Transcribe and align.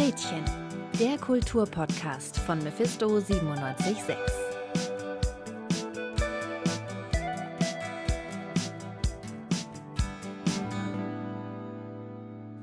Gretchen, 0.00 0.42
der 0.98 1.18
Kulturpodcast 1.18 2.38
von 2.38 2.62
Mephisto 2.62 3.06
976. 3.06 4.16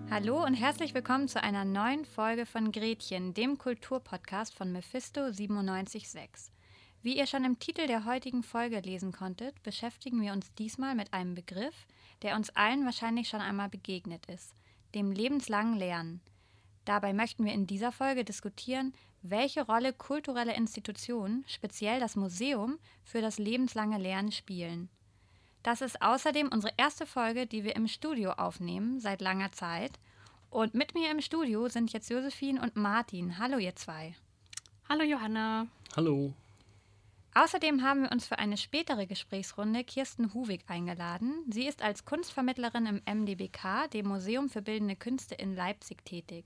Hallo 0.10 0.44
und 0.44 0.56
herzlich 0.56 0.96
willkommen 0.96 1.28
zu 1.28 1.44
einer 1.44 1.64
neuen 1.64 2.06
Folge 2.06 2.48
von 2.48 2.72
Gretchen, 2.72 3.36
dem 3.36 3.60
Kulturpodcast 3.60 4.56
von 4.56 4.72
Mephisto 4.72 5.30
976. 5.30 6.52
Wie 7.04 7.20
ihr 7.20 7.28
schon 7.28 7.46
im 7.46 7.60
Titel 7.60 7.86
der 7.86 8.06
heutigen 8.06 8.42
Folge 8.42 8.80
lesen 8.80 9.12
konntet, 9.12 9.62
beschäftigen 9.62 10.20
wir 10.24 10.34
uns 10.34 10.52
diesmal 10.56 10.96
mit 10.96 11.14
einem 11.14 11.36
Begriff, 11.36 11.86
der 12.24 12.36
uns 12.36 12.50
allen 12.56 12.84
wahrscheinlich 12.84 13.30
schon 13.30 13.42
einmal 13.42 13.70
begegnet 13.70 14.26
ist, 14.26 14.56
dem 14.96 15.12
lebenslangen 15.12 15.78
Lernen. 15.78 16.20
Dabei 16.88 17.12
möchten 17.12 17.44
wir 17.44 17.52
in 17.52 17.68
dieser 17.68 17.92
Folge 17.92 18.24
diskutieren, 18.24 18.94
welche 19.22 19.66
Rolle 19.66 19.92
kulturelle 19.92 20.56
Institutionen, 20.56 21.44
speziell 21.46 22.00
das 22.00 22.16
Museum, 22.16 22.80
für 23.04 23.20
das 23.20 23.40
lebenslange 23.40 23.98
Lernen 23.98 24.32
spielen. 24.32 24.88
Das 25.64 25.82
ist 25.82 26.02
außerdem 26.02 26.48
unsere 26.48 26.74
erste 26.78 27.06
Folge, 27.06 27.46
die 27.46 27.66
wir 27.66 27.76
im 27.76 27.90
Studio 27.90 28.32
aufnehmen, 28.32 29.02
seit 29.02 29.20
langer 29.20 29.52
Zeit. 29.52 30.00
Und 30.50 30.76
mit 30.76 30.94
mir 30.94 31.12
im 31.12 31.20
Studio 31.20 31.68
sind 31.68 31.92
jetzt 31.92 32.10
Josephine 32.10 32.62
und 32.62 32.78
Martin. 32.78 33.38
Hallo, 33.38 33.58
ihr 33.58 33.76
zwei. 33.76 34.16
Hallo, 34.88 35.04
Johanna. 35.04 35.68
Hallo. 35.98 36.32
Außerdem 37.34 37.84
haben 37.84 38.04
wir 38.04 38.14
uns 38.14 38.26
für 38.26 38.40
eine 38.40 38.56
spätere 38.56 39.08
Gesprächsrunde 39.08 39.84
Kirsten 39.84 40.34
Huwig 40.34 40.62
eingeladen. 40.68 41.44
Sie 41.50 41.68
ist 41.68 41.82
als 41.82 42.06
Kunstvermittlerin 42.06 42.86
im 42.86 43.02
MDBK, 43.06 43.92
dem 43.92 44.08
Museum 44.08 44.48
für 44.48 44.62
Bildende 44.62 44.96
Künste 44.96 45.36
in 45.36 45.54
Leipzig, 45.54 46.06
tätig. 46.06 46.46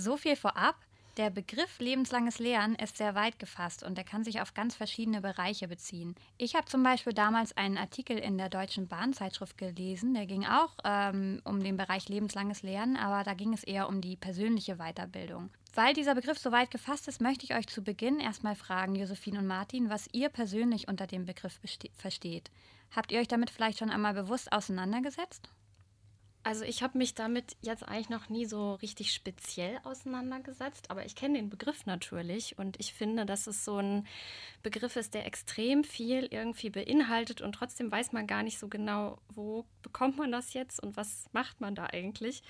So 0.00 0.16
viel 0.16 0.34
vorab. 0.34 0.76
Der 1.18 1.28
Begriff 1.28 1.78
lebenslanges 1.78 2.38
Lernen 2.38 2.74
ist 2.76 2.96
sehr 2.96 3.14
weit 3.14 3.38
gefasst 3.38 3.82
und 3.82 3.98
er 3.98 4.04
kann 4.04 4.24
sich 4.24 4.40
auf 4.40 4.54
ganz 4.54 4.74
verschiedene 4.74 5.20
Bereiche 5.20 5.68
beziehen. 5.68 6.14
Ich 6.38 6.54
habe 6.54 6.64
zum 6.64 6.82
Beispiel 6.82 7.12
damals 7.12 7.54
einen 7.54 7.76
Artikel 7.76 8.16
in 8.16 8.38
der 8.38 8.48
Deutschen 8.48 8.88
Bahnzeitschrift 8.88 9.58
gelesen, 9.58 10.14
der 10.14 10.24
ging 10.24 10.46
auch 10.46 10.74
ähm, 10.84 11.42
um 11.44 11.62
den 11.62 11.76
Bereich 11.76 12.08
lebenslanges 12.08 12.62
Lernen, 12.62 12.96
aber 12.96 13.24
da 13.24 13.34
ging 13.34 13.52
es 13.52 13.62
eher 13.62 13.90
um 13.90 14.00
die 14.00 14.16
persönliche 14.16 14.76
Weiterbildung. 14.76 15.50
Weil 15.74 15.92
dieser 15.92 16.14
Begriff 16.14 16.38
so 16.38 16.50
weit 16.50 16.70
gefasst 16.70 17.06
ist, 17.06 17.20
möchte 17.20 17.44
ich 17.44 17.54
euch 17.54 17.66
zu 17.66 17.82
Beginn 17.82 18.20
erstmal 18.20 18.54
fragen, 18.54 18.94
Josephine 18.94 19.40
und 19.40 19.46
Martin, 19.46 19.90
was 19.90 20.08
ihr 20.12 20.30
persönlich 20.30 20.88
unter 20.88 21.06
dem 21.06 21.26
Begriff 21.26 21.60
versteht. 21.98 22.50
Habt 22.96 23.12
ihr 23.12 23.20
euch 23.20 23.28
damit 23.28 23.50
vielleicht 23.50 23.80
schon 23.80 23.90
einmal 23.90 24.14
bewusst 24.14 24.50
auseinandergesetzt? 24.50 25.50
Also 26.42 26.64
ich 26.64 26.82
habe 26.82 26.96
mich 26.96 27.14
damit 27.14 27.54
jetzt 27.60 27.86
eigentlich 27.86 28.08
noch 28.08 28.30
nie 28.30 28.46
so 28.46 28.74
richtig 28.76 29.12
speziell 29.12 29.78
auseinandergesetzt, 29.84 30.90
aber 30.90 31.04
ich 31.04 31.14
kenne 31.14 31.34
den 31.34 31.50
Begriff 31.50 31.84
natürlich 31.84 32.58
und 32.58 32.80
ich 32.80 32.94
finde, 32.94 33.26
dass 33.26 33.46
es 33.46 33.62
so 33.62 33.76
ein 33.76 34.06
Begriff 34.62 34.96
ist, 34.96 35.12
der 35.12 35.26
extrem 35.26 35.84
viel 35.84 36.26
irgendwie 36.30 36.70
beinhaltet 36.70 37.42
und 37.42 37.52
trotzdem 37.52 37.92
weiß 37.92 38.12
man 38.12 38.26
gar 38.26 38.42
nicht 38.42 38.58
so 38.58 38.68
genau, 38.68 39.18
wo 39.28 39.66
bekommt 39.82 40.16
man 40.16 40.32
das 40.32 40.54
jetzt 40.54 40.82
und 40.82 40.96
was 40.96 41.26
macht 41.32 41.60
man 41.60 41.74
da 41.74 41.86
eigentlich. 41.86 42.42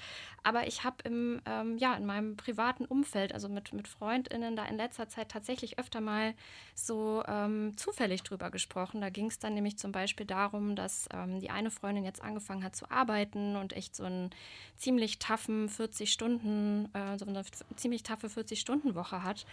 Aber 0.45 0.69
ich 0.69 0.85
habe 0.85 0.97
im 1.05 1.43
ähm, 1.47 1.77
ja 1.77 1.95
in 1.95 2.07
meinem 2.07 2.37
privaten 2.37 2.85
Umfeld, 2.85 3.35
also 3.35 3.49
mit 3.49 3.73
mit 3.73 3.89
Freundinnen, 3.89 4.55
da 4.55 4.67
in 4.67 4.77
letzter 4.77 5.09
Zeit 5.09 5.31
tatsächlich 5.31 5.81
öfter 5.81 6.01
mal 6.01 6.35
so 6.77 7.25
ähm, 7.27 7.77
zufällig 7.77 8.23
drüber 8.23 8.53
gesprochen. 8.53 9.01
Da 9.01 9.11
ging 9.11 9.27
es 9.27 9.41
dann 9.41 9.55
nämlich 9.55 9.79
zum 9.79 9.91
Beispiel 9.91 10.27
darum, 10.27 10.77
dass 10.77 11.09
ähm, 11.13 11.41
die 11.41 11.51
eine 11.51 11.73
Freundin 11.73 12.05
jetzt 12.05 12.23
angefangen 12.23 12.63
hat 12.63 12.77
zu 12.77 12.89
arbeiten 12.89 13.57
und 13.57 13.80
echt 13.81 13.97
so 13.97 14.05
einen 14.05 14.31
ziemlich 14.77 15.19
taffen 15.19 15.69
40 15.69 16.13
Stunden, 16.13 16.89
äh, 16.95 17.19
so 17.19 17.27
eine 17.27 17.43
ziemlich 17.77 18.03
taffe 18.03 18.29
40-Stunden-Woche 18.29 19.23
hat. 19.25 19.47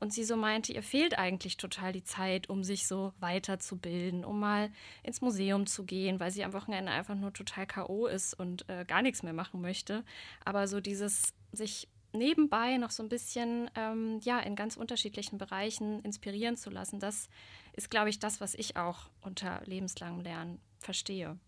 Und 0.00 0.12
sie 0.12 0.22
so 0.22 0.36
meinte, 0.36 0.72
ihr 0.72 0.82
fehlt 0.82 1.18
eigentlich 1.18 1.56
total 1.56 1.92
die 1.92 2.04
Zeit, 2.04 2.48
um 2.48 2.62
sich 2.62 2.86
so 2.86 3.12
weiterzubilden, 3.18 4.24
um 4.24 4.38
mal 4.38 4.70
ins 5.02 5.20
Museum 5.20 5.66
zu 5.66 5.84
gehen, 5.84 6.20
weil 6.20 6.30
sie 6.30 6.44
am 6.44 6.52
Wochenende 6.52 6.92
einfach 6.92 7.16
nur 7.16 7.32
total 7.32 7.66
K.O. 7.66 8.06
ist 8.06 8.34
und 8.34 8.68
äh, 8.68 8.84
gar 8.84 9.02
nichts 9.02 9.24
mehr 9.24 9.32
machen 9.32 9.60
möchte. 9.60 10.04
Aber 10.44 10.68
so 10.68 10.80
dieses 10.80 11.34
sich 11.50 11.88
nebenbei 12.12 12.76
noch 12.76 12.90
so 12.90 13.02
ein 13.02 13.08
bisschen 13.08 13.70
ähm, 13.74 14.20
ja 14.22 14.38
in 14.38 14.54
ganz 14.54 14.76
unterschiedlichen 14.76 15.36
Bereichen 15.36 16.00
inspirieren 16.02 16.56
zu 16.56 16.70
lassen, 16.70 17.00
das 17.00 17.28
ist, 17.72 17.90
glaube 17.90 18.10
ich, 18.10 18.20
das, 18.20 18.40
was 18.40 18.54
ich 18.54 18.76
auch 18.76 19.10
unter 19.20 19.62
lebenslangem 19.64 20.20
Lernen 20.20 20.60
verstehe. 20.78 21.38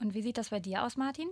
Und 0.00 0.14
wie 0.14 0.22
sieht 0.22 0.38
das 0.38 0.50
bei 0.50 0.60
dir 0.60 0.84
aus, 0.84 0.96
Martin? 0.96 1.28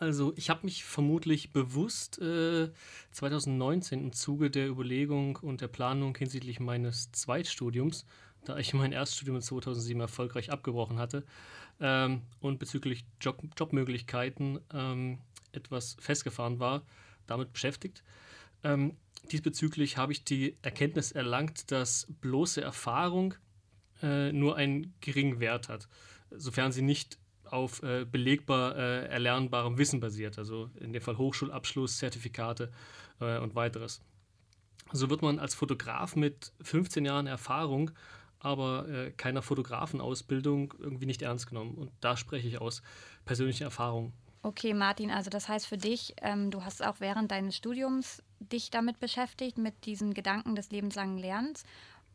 Also 0.00 0.32
ich 0.36 0.50
habe 0.50 0.64
mich 0.64 0.84
vermutlich 0.84 1.52
bewusst 1.52 2.18
äh, 2.20 2.70
2019 3.12 4.00
im 4.00 4.12
Zuge 4.12 4.50
der 4.50 4.68
Überlegung 4.68 5.36
und 5.36 5.60
der 5.60 5.68
Planung 5.68 6.16
hinsichtlich 6.16 6.60
meines 6.60 7.12
Zweitstudiums, 7.12 8.06
da 8.44 8.58
ich 8.58 8.74
mein 8.74 8.92
Erststudium 8.92 9.40
2007 9.40 10.00
erfolgreich 10.00 10.50
abgebrochen 10.50 10.98
hatte 10.98 11.24
ähm, 11.80 12.22
und 12.40 12.58
bezüglich 12.58 13.04
Job 13.20 13.42
Jobmöglichkeiten 13.56 14.60
ähm, 14.72 15.18
etwas 15.52 15.96
festgefahren 16.00 16.58
war, 16.58 16.82
damit 17.26 17.52
beschäftigt. 17.52 18.02
Ähm, 18.64 18.96
diesbezüglich 19.30 19.96
habe 19.96 20.12
ich 20.12 20.24
die 20.24 20.56
Erkenntnis 20.62 21.12
erlangt, 21.12 21.70
dass 21.70 22.06
bloße 22.20 22.60
Erfahrung 22.60 23.34
äh, 24.02 24.32
nur 24.32 24.56
einen 24.56 24.94
geringen 25.00 25.40
Wert 25.40 25.68
hat, 25.68 25.88
sofern 26.30 26.72
sie 26.72 26.82
nicht 26.82 27.18
auf 27.52 27.82
äh, 27.82 28.04
belegbar 28.04 28.76
äh, 28.76 29.06
erlernbarem 29.06 29.78
Wissen 29.78 30.00
basiert, 30.00 30.38
also 30.38 30.70
in 30.80 30.92
dem 30.92 31.02
Fall 31.02 31.18
Hochschulabschluss, 31.18 31.98
Zertifikate 31.98 32.70
äh, 33.20 33.38
und 33.38 33.54
weiteres. 33.54 34.02
So 34.92 35.10
wird 35.10 35.22
man 35.22 35.38
als 35.38 35.54
Fotograf 35.54 36.16
mit 36.16 36.52
15 36.62 37.04
Jahren 37.04 37.26
Erfahrung, 37.26 37.90
aber 38.40 38.88
äh, 38.88 39.10
keiner 39.12 39.42
Fotografenausbildung 39.42 40.74
irgendwie 40.78 41.06
nicht 41.06 41.22
ernst 41.22 41.46
genommen. 41.48 41.74
Und 41.74 41.92
da 42.00 42.16
spreche 42.16 42.48
ich 42.48 42.60
aus 42.60 42.82
persönlicher 43.24 43.66
Erfahrung. 43.66 44.12
Okay, 44.42 44.74
Martin, 44.74 45.10
also 45.10 45.30
das 45.30 45.48
heißt 45.48 45.66
für 45.66 45.78
dich, 45.78 46.16
ähm, 46.20 46.50
du 46.50 46.64
hast 46.64 46.84
auch 46.84 46.96
während 46.98 47.30
deines 47.30 47.56
Studiums 47.56 48.22
dich 48.40 48.70
damit 48.70 48.98
beschäftigt, 48.98 49.56
mit 49.56 49.86
diesen 49.86 50.14
Gedanken 50.14 50.56
des 50.56 50.70
lebenslangen 50.70 51.16
Lernens. 51.16 51.62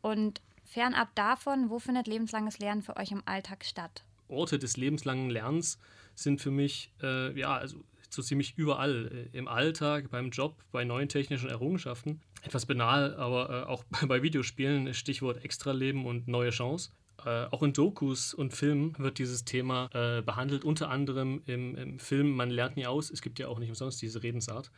Und 0.02 0.42
fernab 0.64 1.14
davon, 1.14 1.70
wo 1.70 1.78
findet 1.78 2.06
lebenslanges 2.06 2.58
Lernen 2.58 2.82
für 2.82 2.96
euch 2.96 3.12
im 3.12 3.22
Alltag 3.24 3.64
statt? 3.64 4.04
Orte 4.28 4.58
des 4.58 4.76
lebenslangen 4.76 5.30
Lernens 5.30 5.78
sind 6.14 6.40
für 6.40 6.50
mich, 6.50 6.92
äh, 7.02 7.38
ja, 7.38 7.56
also 7.56 7.84
so 8.10 8.22
ziemlich 8.22 8.56
überall. 8.56 9.28
Äh, 9.32 9.36
Im 9.36 9.48
Alltag, 9.48 10.10
beim 10.10 10.30
Job, 10.30 10.56
bei 10.72 10.84
neuen 10.84 11.08
technischen 11.08 11.48
Errungenschaften. 11.48 12.20
Etwas 12.42 12.66
banal, 12.66 13.14
aber 13.16 13.50
äh, 13.50 13.62
auch 13.64 13.84
bei 14.06 14.22
Videospielen, 14.22 14.92
Stichwort 14.94 15.44
Extraleben 15.44 16.06
und 16.06 16.28
neue 16.28 16.50
Chance. 16.50 16.90
Äh, 17.24 17.46
auch 17.50 17.62
in 17.62 17.72
Dokus 17.72 18.32
und 18.32 18.54
Filmen 18.54 18.94
wird 18.98 19.18
dieses 19.18 19.44
Thema 19.44 19.90
äh, 19.92 20.22
behandelt, 20.22 20.64
unter 20.64 20.88
anderem 20.88 21.42
im, 21.46 21.74
im, 21.74 21.98
Film 21.98 22.30
Man 22.30 22.50
lernt 22.50 22.76
nie 22.76 22.86
aus. 22.86 23.10
Es 23.10 23.22
gibt 23.22 23.38
ja 23.38 23.48
auch 23.48 23.58
nicht 23.58 23.70
umsonst 23.70 24.00
diese 24.00 24.22
Redensart. 24.22 24.70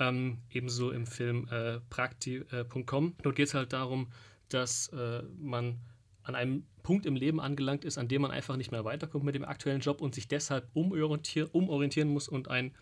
Ähm, 0.00 0.38
ebenso 0.50 0.90
im 0.90 1.06
Film 1.06 1.46
äh, 1.50 1.80
Prakti.com. 1.88 3.14
Dort 3.22 3.36
geht 3.36 3.48
es 3.48 3.54
halt 3.54 3.72
darum, 3.72 4.08
dass 4.48 4.90
man 5.38 5.78
an 6.28 6.34
einem 6.34 6.66
Punkt 6.82 7.06
im 7.06 7.16
Leben 7.16 7.40
angelangt 7.40 7.84
ist, 7.84 7.96
an 7.96 8.06
dem 8.06 8.22
man 8.22 8.30
einfach 8.30 8.56
nicht 8.56 8.70
mehr 8.70 8.84
weiterkommt 8.84 9.24
mit 9.24 9.34
dem 9.34 9.44
aktuellen 9.44 9.80
Job 9.80 10.02
und 10.02 10.14
sich 10.14 10.28
deshalb 10.28 10.68
umorientier 10.74 11.54
umorientieren 11.54 12.08
muss 12.08 12.28
und 12.28 12.48
einen 12.48 12.74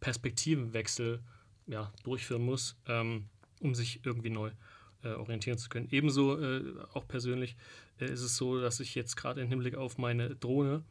Perspektivenwechsel 0.00 1.20
ja, 1.66 1.92
durchführen 2.04 2.42
muss, 2.42 2.76
ähm, 2.86 3.26
um 3.60 3.74
sich 3.74 4.00
irgendwie 4.04 4.30
neu 4.30 4.50
äh, 5.02 5.08
orientieren 5.08 5.58
zu 5.58 5.68
können. 5.68 5.88
Ebenso 5.90 6.38
äh, 6.40 6.62
auch 6.92 7.08
persönlich 7.08 7.56
äh, 7.98 8.04
ist 8.04 8.22
es 8.22 8.36
so, 8.36 8.60
dass 8.60 8.78
ich 8.78 8.94
jetzt 8.94 9.16
gerade 9.16 9.40
im 9.40 9.48
Hinblick 9.48 9.74
auf 9.74 9.98
meine 9.98 10.36
Drohne 10.36 10.84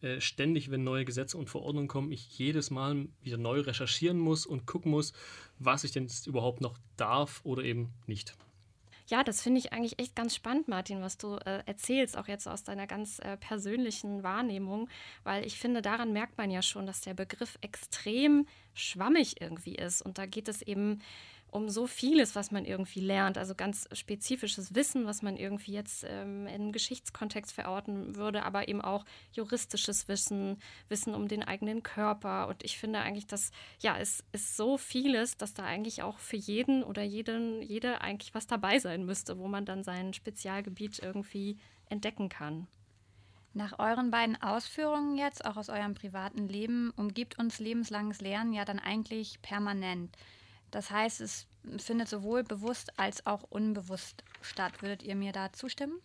äh, 0.00 0.18
ständig, 0.20 0.70
wenn 0.70 0.82
neue 0.82 1.04
Gesetze 1.04 1.36
und 1.36 1.50
Verordnungen 1.50 1.88
kommen, 1.88 2.10
ich 2.10 2.38
jedes 2.38 2.70
Mal 2.70 3.06
wieder 3.22 3.36
neu 3.36 3.60
recherchieren 3.60 4.18
muss 4.18 4.46
und 4.46 4.66
gucken 4.66 4.92
muss, 4.92 5.12
was 5.58 5.84
ich 5.84 5.92
denn 5.92 6.04
jetzt 6.04 6.26
überhaupt 6.26 6.62
noch 6.62 6.78
darf 6.96 7.40
oder 7.44 7.64
eben 7.64 7.90
nicht. 8.06 8.34
Ja, 9.10 9.24
das 9.24 9.42
finde 9.42 9.58
ich 9.58 9.72
eigentlich 9.72 9.98
echt 9.98 10.14
ganz 10.14 10.36
spannend, 10.36 10.68
Martin, 10.68 11.02
was 11.02 11.18
du 11.18 11.34
äh, 11.34 11.64
erzählst, 11.66 12.16
auch 12.16 12.28
jetzt 12.28 12.46
aus 12.46 12.62
deiner 12.62 12.86
ganz 12.86 13.18
äh, 13.18 13.36
persönlichen 13.36 14.22
Wahrnehmung, 14.22 14.88
weil 15.24 15.44
ich 15.44 15.58
finde, 15.58 15.82
daran 15.82 16.12
merkt 16.12 16.38
man 16.38 16.48
ja 16.48 16.62
schon, 16.62 16.86
dass 16.86 17.00
der 17.00 17.14
Begriff 17.14 17.58
extrem 17.60 18.46
schwammig 18.72 19.40
irgendwie 19.40 19.74
ist. 19.74 20.00
Und 20.00 20.18
da 20.18 20.26
geht 20.26 20.46
es 20.46 20.62
eben 20.62 21.02
um 21.50 21.68
so 21.68 21.86
vieles, 21.86 22.34
was 22.36 22.50
man 22.50 22.64
irgendwie 22.64 23.00
lernt, 23.00 23.38
also 23.38 23.54
ganz 23.54 23.88
spezifisches 23.92 24.74
Wissen, 24.74 25.06
was 25.06 25.22
man 25.22 25.36
irgendwie 25.36 25.72
jetzt 25.72 26.04
ähm, 26.08 26.46
im 26.46 26.72
Geschichtskontext 26.72 27.52
verorten 27.52 28.16
würde, 28.16 28.44
aber 28.44 28.68
eben 28.68 28.80
auch 28.80 29.04
juristisches 29.32 30.08
Wissen, 30.08 30.58
Wissen 30.88 31.14
um 31.14 31.28
den 31.28 31.42
eigenen 31.42 31.82
Körper. 31.82 32.48
Und 32.48 32.62
ich 32.64 32.78
finde 32.78 33.00
eigentlich, 33.00 33.26
dass 33.26 33.50
ja, 33.80 33.96
es 33.98 34.24
ist 34.32 34.56
so 34.56 34.78
vieles, 34.78 35.36
dass 35.36 35.54
da 35.54 35.64
eigentlich 35.64 36.02
auch 36.02 36.18
für 36.18 36.36
jeden 36.36 36.82
oder 36.82 37.02
jeden, 37.02 37.62
jede 37.62 38.00
eigentlich 38.00 38.34
was 38.34 38.46
dabei 38.46 38.78
sein 38.78 39.04
müsste, 39.04 39.38
wo 39.38 39.48
man 39.48 39.64
dann 39.64 39.82
sein 39.82 40.12
Spezialgebiet 40.12 40.98
irgendwie 41.00 41.58
entdecken 41.88 42.28
kann. 42.28 42.66
Nach 43.52 43.80
euren 43.80 44.12
beiden 44.12 44.40
Ausführungen 44.40 45.16
jetzt, 45.16 45.44
auch 45.44 45.56
aus 45.56 45.70
eurem 45.70 45.94
privaten 45.94 46.46
Leben, 46.46 46.92
umgibt 46.96 47.38
uns 47.38 47.58
lebenslanges 47.58 48.20
Lernen 48.20 48.52
ja 48.52 48.64
dann 48.64 48.78
eigentlich 48.78 49.42
permanent. 49.42 50.16
Das 50.70 50.90
heißt, 50.90 51.20
es 51.20 51.46
findet 51.78 52.08
sowohl 52.08 52.42
bewusst 52.44 52.98
als 52.98 53.26
auch 53.26 53.42
unbewusst 53.42 54.24
statt. 54.40 54.82
Würdet 54.82 55.02
ihr 55.02 55.14
mir 55.14 55.32
da 55.32 55.52
zustimmen? 55.52 56.00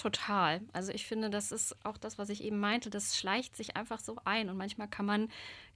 Total. 0.00 0.62
Also 0.72 0.92
ich 0.92 1.06
finde, 1.06 1.28
das 1.28 1.52
ist 1.52 1.76
auch 1.84 1.98
das, 1.98 2.16
was 2.16 2.30
ich 2.30 2.42
eben 2.42 2.58
meinte. 2.58 2.88
Das 2.88 3.18
schleicht 3.18 3.54
sich 3.54 3.76
einfach 3.76 4.00
so 4.00 4.16
ein 4.24 4.48
und 4.48 4.56
manchmal 4.56 4.88
kann 4.88 5.04
man 5.04 5.28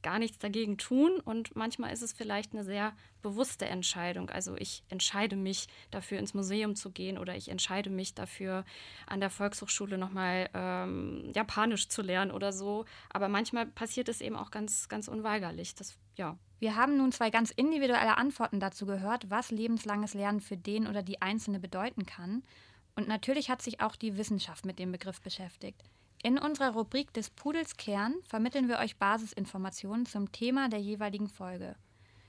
gar 0.03 0.19
nichts 0.19 0.39
dagegen 0.39 0.79
tun 0.79 1.21
und 1.21 1.55
manchmal 1.57 1.93
ist 1.93 2.01
es 2.01 2.15
vielleicht 2.15 2.55
eine 2.55 2.65
sehr 2.65 2.95
bewusste 3.21 3.67
Entscheidung. 3.67 4.31
Also 4.31 4.57
ich 4.57 4.83
entscheide 4.89 5.37
mich 5.37 5.67
dafür, 5.91 6.19
ins 6.19 6.33
Museum 6.33 6.75
zu 6.75 6.91
gehen 6.91 7.19
oder 7.19 7.37
ich 7.37 7.51
entscheide 7.51 7.91
mich 7.91 8.15
dafür, 8.15 8.65
an 9.07 9.21
der 9.21 9.29
Volkshochschule 9.29 9.99
nochmal 9.99 10.49
ähm, 10.55 11.31
Japanisch 11.35 11.91
zu 11.91 12.01
lernen 12.01 12.31
oder 12.31 12.51
so. 12.51 12.87
Aber 13.11 13.29
manchmal 13.29 13.67
passiert 13.67 14.09
es 14.09 14.23
eben 14.23 14.37
auch 14.37 14.51
ganz, 14.51 14.89
ganz 14.89 15.07
unweigerlich. 15.07 15.75
Das, 15.75 15.99
ja. 16.17 16.39
Wir 16.65 16.77
haben 16.77 16.97
nun 16.97 17.13
zwei 17.13 17.29
ganz 17.29 17.51
individuelle 17.51 18.17
Antworten 18.17 18.59
dazu 18.59 18.87
gehört, 18.87 19.29
was 19.29 19.51
lebenslanges 19.51 20.15
Lernen 20.15 20.41
für 20.41 20.57
den 20.57 20.87
oder 20.87 21.03
die 21.03 21.21
Einzelne 21.21 21.61
bedeuten 21.61 22.07
kann. 22.07 22.43
Und 22.97 23.07
natürlich 23.07 23.51
hat 23.51 23.61
sich 23.61 23.83
auch 23.83 23.97
die 23.97 24.17
Wissenschaft 24.17 24.65
mit 24.65 24.79
dem 24.79 24.91
Begriff 24.91 25.21
beschäftigt. 25.21 25.85
In 26.23 26.39
unserer 26.39 26.73
Rubrik 26.73 27.13
des 27.13 27.29
Pudels 27.29 27.77
Kern 27.77 28.15
vermitteln 28.27 28.67
wir 28.67 28.79
euch 28.79 28.97
Basisinformationen 28.97 30.07
zum 30.07 30.33
Thema 30.33 30.71
der 30.71 30.81
jeweiligen 30.81 31.29
Folge. 31.29 31.77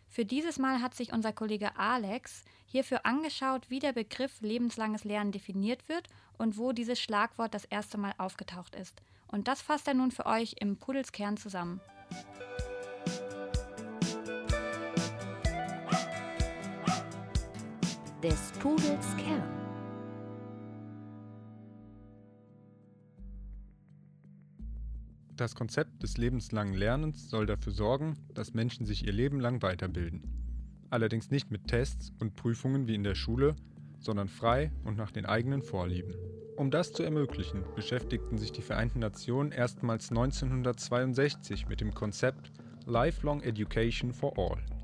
Für 0.10 0.26
dieses 0.26 0.60
Mal 0.60 0.82
hat 0.82 0.96
sich 0.96 1.14
unser 1.14 1.32
Kollege 1.32 1.78
Alex 1.78 2.44
hierfür 2.66 3.06
angeschaut, 3.06 3.70
wie 3.70 3.80
der 3.80 3.94
Begriff 3.94 4.42
lebenslanges 4.42 5.06
Lernen 5.06 5.32
definiert 5.32 5.88
wird 5.88 6.10
und 6.38 6.58
wo 6.58 6.74
dieses 6.74 7.00
Schlagwort 7.00 7.54
das 7.54 7.64
erste 7.64 7.98
Mal 7.98 8.14
aufgetaucht 8.18 8.76
ist. 8.76 9.02
Und 9.28 9.48
das 9.48 9.62
fasst 9.62 9.88
er 9.88 9.94
nun 9.94 10.12
für 10.12 10.26
euch 10.26 10.56
im 10.60 10.76
Pudels 10.76 11.14
Kern 11.14 11.38
zusammen. 11.38 11.80
Des 18.26 18.52
Pudels 18.60 19.16
Kern. 19.18 19.44
Das 25.36 25.54
Konzept 25.54 26.02
des 26.02 26.18
lebenslangen 26.18 26.74
Lernens 26.74 27.30
soll 27.30 27.46
dafür 27.46 27.72
sorgen, 27.72 28.18
dass 28.34 28.56
Menschen 28.56 28.88
sich 28.88 29.06
ihr 29.06 29.14
Leben 29.14 29.40
lang 29.40 29.62
weiterbilden. 29.62 30.24
Allerdings 30.90 31.30
nicht 31.30 31.52
mit 31.52 31.68
Tests 31.68 32.14
und 32.20 32.36
Prüfungen 32.36 32.88
wie 32.88 32.96
in 32.96 33.04
der 33.04 33.14
Schule, 33.14 33.56
sondern 34.00 34.28
frei 34.28 34.72
und 34.86 34.98
nach 34.98 35.12
den 35.12 35.28
eigenen 35.28 35.62
Vorlieben. 35.62 36.16
Um 36.56 36.72
das 36.72 36.94
zu 36.94 37.04
ermöglichen, 37.04 37.64
beschäftigten 37.76 38.40
sich 38.40 38.52
die 38.52 38.64
Vereinten 38.64 38.98
Nationen 38.98 39.52
erstmals 39.52 40.10
1962 40.10 41.68
mit 41.68 41.80
dem 41.80 41.94
Konzept 41.94 42.52
Lifelong 42.88 43.44
Education 43.44 44.12
for 44.14 44.36
All. 44.36 44.75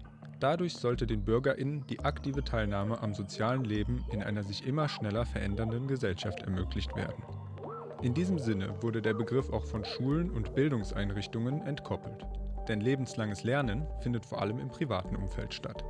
Dadurch 0.41 0.73
sollte 0.73 1.05
den 1.05 1.23
Bürgerinnen 1.23 1.85
die 1.87 1.99
aktive 1.99 2.43
Teilnahme 2.43 2.99
am 2.99 3.13
sozialen 3.13 3.63
Leben 3.63 4.03
in 4.11 4.23
einer 4.23 4.43
sich 4.43 4.65
immer 4.65 4.89
schneller 4.89 5.23
verändernden 5.23 5.87
Gesellschaft 5.87 6.41
ermöglicht 6.41 6.95
werden. 6.95 7.23
In 8.01 8.15
diesem 8.15 8.39
Sinne 8.39 8.73
wurde 8.81 9.03
der 9.03 9.13
Begriff 9.13 9.51
auch 9.51 9.67
von 9.67 9.85
Schulen 9.85 10.31
und 10.31 10.55
Bildungseinrichtungen 10.55 11.61
entkoppelt. 11.67 12.25
Denn 12.67 12.81
lebenslanges 12.81 13.43
Lernen 13.43 13.85
findet 13.99 14.25
vor 14.25 14.41
allem 14.41 14.57
im 14.57 14.69
privaten 14.69 15.15
Umfeld 15.15 15.53
statt. 15.53 15.85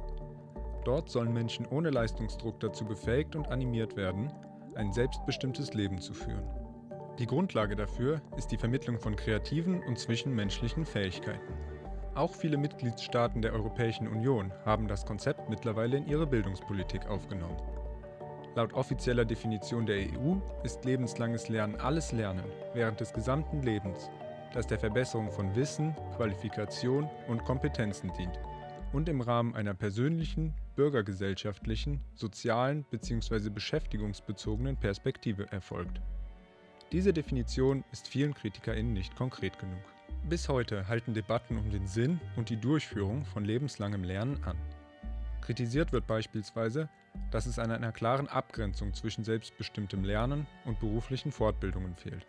Dort 0.83 1.09
sollen 1.09 1.31
Menschen 1.31 1.65
ohne 1.65 1.89
Leistungsdruck 1.89 2.59
dazu 2.59 2.83
befähigt 2.83 3.37
und 3.37 3.47
animiert 3.47 3.95
werden, 3.95 4.33
ein 4.75 4.91
selbstbestimmtes 4.91 5.73
Leben 5.73 6.01
zu 6.01 6.13
führen. 6.13 6.43
Die 7.19 7.25
Grundlage 7.25 7.77
dafür 7.77 8.21
ist 8.35 8.51
die 8.51 8.57
Vermittlung 8.57 8.99
von 8.99 9.15
kreativen 9.15 9.81
und 9.83 9.97
zwischenmenschlichen 9.97 10.85
Fähigkeiten. 10.85 11.53
Auch 12.13 12.35
viele 12.35 12.57
Mitgliedstaaten 12.57 13.41
der 13.41 13.53
Europäischen 13.53 14.07
Union 14.07 14.51
haben 14.65 14.87
das 14.87 15.05
Konzept 15.05 15.49
mittlerweile 15.49 15.95
in 15.95 16.07
ihre 16.07 16.27
Bildungspolitik 16.27 17.07
aufgenommen. 17.07 17.57
Laut 18.53 18.73
offizieller 18.73 19.23
Definition 19.23 19.85
der 19.85 19.95
EU 19.97 20.35
ist 20.63 20.83
lebenslanges 20.83 21.47
Lernen 21.47 21.79
alles 21.79 22.11
Lernen 22.11 22.43
während 22.73 22.99
des 22.99 23.13
gesamten 23.13 23.63
Lebens, 23.63 24.09
das 24.53 24.67
der 24.67 24.77
Verbesserung 24.77 25.31
von 25.31 25.55
Wissen, 25.55 25.95
Qualifikation 26.17 27.09
und 27.29 27.45
Kompetenzen 27.45 28.11
dient 28.17 28.37
und 28.91 29.07
im 29.07 29.21
Rahmen 29.21 29.55
einer 29.55 29.73
persönlichen, 29.73 30.53
bürgergesellschaftlichen, 30.75 32.01
sozialen 32.15 32.83
bzw. 32.91 33.49
beschäftigungsbezogenen 33.49 34.75
Perspektive 34.75 35.49
erfolgt. 35.51 36.01
Diese 36.91 37.13
Definition 37.13 37.85
ist 37.93 38.09
vielen 38.09 38.33
KritikerInnen 38.33 38.91
nicht 38.91 39.15
konkret 39.15 39.57
genug. 39.59 39.90
Bis 40.29 40.47
heute 40.47 40.87
halten 40.87 41.13
Debatten 41.13 41.57
um 41.57 41.71
den 41.71 41.87
Sinn 41.87 42.19
und 42.35 42.49
die 42.49 42.57
Durchführung 42.57 43.25
von 43.25 43.43
lebenslangem 43.43 44.03
Lernen 44.03 44.43
an. 44.43 44.55
Kritisiert 45.41 45.91
wird 45.91 46.07
beispielsweise, 46.07 46.89
dass 47.31 47.47
es 47.47 47.59
an 47.59 47.71
einer 47.71 47.91
klaren 47.91 48.27
Abgrenzung 48.27 48.93
zwischen 48.93 49.23
selbstbestimmtem 49.23 50.03
Lernen 50.03 50.45
und 50.65 50.79
beruflichen 50.79 51.31
Fortbildungen 51.31 51.95
fehlt. 51.95 52.25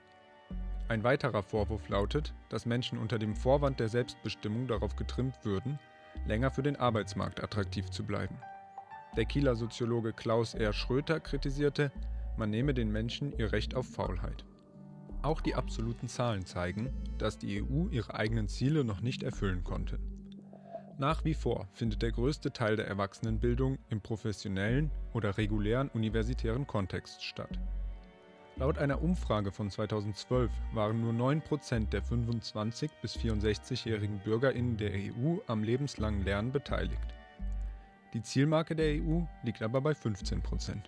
Ein 0.88 1.04
weiterer 1.04 1.42
Vorwurf 1.42 1.88
lautet, 1.88 2.34
dass 2.48 2.66
Menschen 2.66 2.98
unter 2.98 3.18
dem 3.18 3.36
Vorwand 3.36 3.78
der 3.78 3.88
Selbstbestimmung 3.88 4.66
darauf 4.66 4.96
getrimmt 4.96 5.44
würden, 5.44 5.78
länger 6.26 6.50
für 6.50 6.62
den 6.62 6.76
Arbeitsmarkt 6.76 7.42
attraktiv 7.42 7.90
zu 7.90 8.04
bleiben. 8.04 8.36
Der 9.16 9.26
Kieler 9.26 9.54
Soziologe 9.54 10.12
Klaus 10.12 10.54
R. 10.54 10.72
Schröter 10.72 11.20
kritisierte, 11.20 11.92
man 12.36 12.50
nehme 12.50 12.72
den 12.72 12.90
Menschen 12.90 13.36
ihr 13.38 13.52
Recht 13.52 13.74
auf 13.74 13.86
Faulheit. 13.86 14.44
Auch 15.22 15.40
die 15.40 15.54
absoluten 15.54 16.08
Zahlen 16.08 16.44
zeigen, 16.44 16.90
dass 17.18 17.38
die 17.38 17.62
EU 17.62 17.88
ihre 17.90 18.14
eigenen 18.14 18.48
Ziele 18.48 18.82
noch 18.82 19.00
nicht 19.00 19.22
erfüllen 19.22 19.62
konnte. 19.62 20.00
Nach 20.98 21.24
wie 21.24 21.34
vor 21.34 21.68
findet 21.72 22.02
der 22.02 22.12
größte 22.12 22.52
Teil 22.52 22.76
der 22.76 22.88
Erwachsenenbildung 22.88 23.78
im 23.88 24.00
professionellen 24.00 24.90
oder 25.14 25.38
regulären 25.38 25.88
universitären 25.88 26.66
Kontext 26.66 27.24
statt. 27.24 27.58
Laut 28.56 28.78
einer 28.78 29.00
Umfrage 29.00 29.50
von 29.50 29.70
2012 29.70 30.50
waren 30.74 31.00
nur 31.00 31.12
9% 31.12 31.88
der 31.88 32.02
25- 32.02 32.90
bis 33.00 33.16
64-jährigen 33.16 34.18
Bürgerinnen 34.18 34.76
der 34.76 34.92
EU 34.92 35.38
am 35.46 35.62
lebenslangen 35.62 36.24
Lernen 36.24 36.52
beteiligt. 36.52 37.14
Die 38.12 38.22
Zielmarke 38.22 38.76
der 38.76 39.02
EU 39.02 39.22
liegt 39.42 39.62
aber 39.62 39.80
bei 39.80 39.92
15%. 39.92 40.82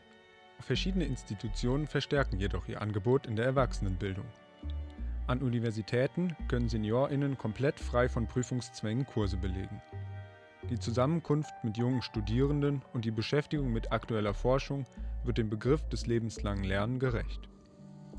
Verschiedene 0.61 1.05
Institutionen 1.05 1.87
verstärken 1.87 2.41
jedoch 2.41 2.69
ihr 2.69 2.81
Angebot 2.81 3.27
in 3.27 3.37
der 3.37 3.45
Erwachsenenbildung. 3.45 4.25
An 5.27 5.41
Universitäten 5.41 6.37
können 6.49 6.69
Seniorinnen 6.69 7.39
komplett 7.39 7.81
frei 7.81 8.09
von 8.09 8.27
Prüfungszwängen 8.27 9.07
Kurse 9.07 9.37
belegen. 9.37 9.81
Die 10.71 10.79
Zusammenkunft 10.79 11.53
mit 11.63 11.77
jungen 11.77 12.03
Studierenden 12.03 12.83
und 12.93 13.05
die 13.05 13.11
Beschäftigung 13.11 13.73
mit 13.73 13.93
aktueller 13.93 14.35
Forschung 14.35 14.87
wird 15.25 15.39
dem 15.39 15.51
Begriff 15.51 15.87
des 15.89 16.07
lebenslangen 16.07 16.65
Lernen 16.65 16.99
gerecht. 16.99 17.49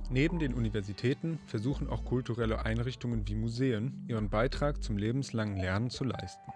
Neben 0.09 0.37
den 0.37 0.53
Universitäten 0.53 1.39
versuchen 1.45 1.89
auch 1.89 2.05
kulturelle 2.05 2.63
Einrichtungen 2.63 3.27
wie 3.27 3.35
Museen 3.35 4.05
ihren 4.07 4.29
Beitrag 4.29 4.83
zum 4.83 4.97
lebenslangen 4.97 5.57
Lernen 5.57 5.89
zu 5.89 6.03
leisten. 6.03 6.51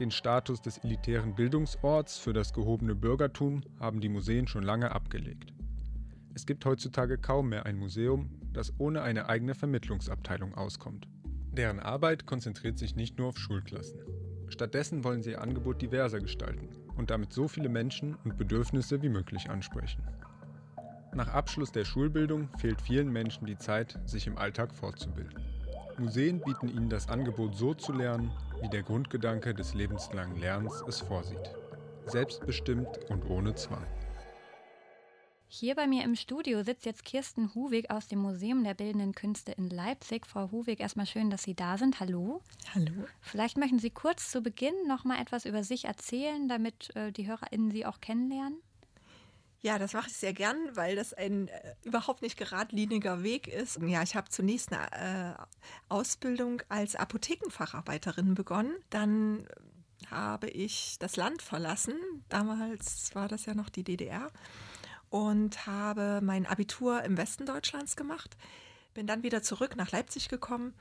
Den 0.00 0.10
Status 0.10 0.60
des 0.60 0.78
elitären 0.78 1.36
Bildungsorts 1.36 2.18
für 2.18 2.32
das 2.32 2.52
gehobene 2.52 2.96
Bürgertum 2.96 3.62
haben 3.78 4.00
die 4.00 4.08
Museen 4.08 4.48
schon 4.48 4.64
lange 4.64 4.90
abgelegt. 4.90 5.52
Es 6.34 6.46
gibt 6.46 6.64
heutzutage 6.64 7.16
kaum 7.16 7.50
mehr 7.50 7.64
ein 7.64 7.78
Museum, 7.78 8.28
das 8.52 8.72
ohne 8.78 9.02
eine 9.02 9.28
eigene 9.28 9.54
Vermittlungsabteilung 9.54 10.54
auskommt. 10.54 11.06
Deren 11.52 11.78
Arbeit 11.78 12.26
konzentriert 12.26 12.76
sich 12.76 12.96
nicht 12.96 13.18
nur 13.18 13.28
auf 13.28 13.38
Schulklassen. 13.38 14.00
Stattdessen 14.48 15.04
wollen 15.04 15.22
sie 15.22 15.30
ihr 15.30 15.40
Angebot 15.40 15.80
diverser 15.80 16.18
gestalten 16.18 16.70
und 16.96 17.10
damit 17.10 17.32
so 17.32 17.46
viele 17.46 17.68
Menschen 17.68 18.16
und 18.24 18.36
Bedürfnisse 18.36 19.00
wie 19.00 19.08
möglich 19.08 19.48
ansprechen. 19.48 20.02
Nach 21.14 21.28
Abschluss 21.28 21.70
der 21.70 21.84
Schulbildung 21.84 22.48
fehlt 22.58 22.82
vielen 22.82 23.12
Menschen 23.12 23.46
die 23.46 23.58
Zeit, 23.58 24.00
sich 24.06 24.26
im 24.26 24.38
Alltag 24.38 24.74
fortzubilden. 24.74 25.53
Museen 25.98 26.40
bieten 26.40 26.68
ihnen 26.68 26.88
das 26.88 27.08
Angebot 27.08 27.56
so 27.56 27.74
zu 27.74 27.92
lernen, 27.92 28.30
wie 28.60 28.68
der 28.68 28.82
Grundgedanke 28.82 29.54
des 29.54 29.74
lebenslangen 29.74 30.36
Lernens 30.36 30.82
es 30.88 31.00
vorsieht. 31.00 31.54
Selbstbestimmt 32.06 33.10
und 33.10 33.28
ohne 33.30 33.54
Zwang. 33.54 33.86
Hier 35.56 35.76
bei 35.76 35.86
mir 35.86 36.02
im 36.02 36.16
Studio 36.16 36.64
sitzt 36.64 36.84
jetzt 36.84 37.04
Kirsten 37.04 37.54
Huwig 37.54 37.88
aus 37.88 38.08
dem 38.08 38.18
Museum 38.18 38.64
der 38.64 38.74
Bildenden 38.74 39.14
Künste 39.14 39.52
in 39.52 39.70
Leipzig. 39.70 40.26
Frau 40.26 40.50
Huwig, 40.50 40.80
erstmal 40.80 41.06
schön, 41.06 41.30
dass 41.30 41.44
Sie 41.44 41.54
da 41.54 41.78
sind. 41.78 42.00
Hallo. 42.00 42.40
Hallo. 42.74 43.04
Vielleicht 43.20 43.56
möchten 43.56 43.78
Sie 43.78 43.90
kurz 43.90 44.32
zu 44.32 44.42
Beginn 44.42 44.74
noch 44.88 45.04
mal 45.04 45.22
etwas 45.22 45.44
über 45.44 45.62
sich 45.62 45.84
erzählen, 45.84 46.48
damit 46.48 46.94
äh, 46.96 47.12
die 47.12 47.28
HörerInnen 47.28 47.70
Sie 47.70 47.86
auch 47.86 48.00
kennenlernen. 48.00 48.58
Ja, 49.64 49.78
das 49.78 49.94
mache 49.94 50.08
ich 50.08 50.16
sehr 50.18 50.34
gern, 50.34 50.58
weil 50.74 50.94
das 50.94 51.14
ein 51.14 51.48
äh, 51.48 51.74
überhaupt 51.84 52.20
nicht 52.20 52.36
geradliniger 52.36 53.22
Weg 53.22 53.48
ist. 53.48 53.80
Ja, 53.80 54.02
ich 54.02 54.14
habe 54.14 54.28
zunächst 54.28 54.70
eine 54.70 55.38
äh, 55.38 55.42
Ausbildung 55.88 56.60
als 56.68 56.96
Apothekenfacharbeiterin 56.96 58.34
begonnen. 58.34 58.74
Dann 58.90 59.48
habe 60.10 60.50
ich 60.50 60.98
das 60.98 61.16
Land 61.16 61.40
verlassen. 61.40 61.94
Damals 62.28 63.14
war 63.14 63.26
das 63.26 63.46
ja 63.46 63.54
noch 63.54 63.70
die 63.70 63.84
DDR 63.84 64.30
und 65.08 65.66
habe 65.66 66.20
mein 66.22 66.44
Abitur 66.44 67.02
im 67.02 67.16
Westen 67.16 67.46
Deutschlands 67.46 67.96
gemacht. 67.96 68.36
bin 68.92 69.06
dann 69.06 69.22
wieder 69.22 69.42
zurück 69.42 69.76
nach 69.76 69.92
Leipzig 69.92 70.28
gekommen 70.28 70.74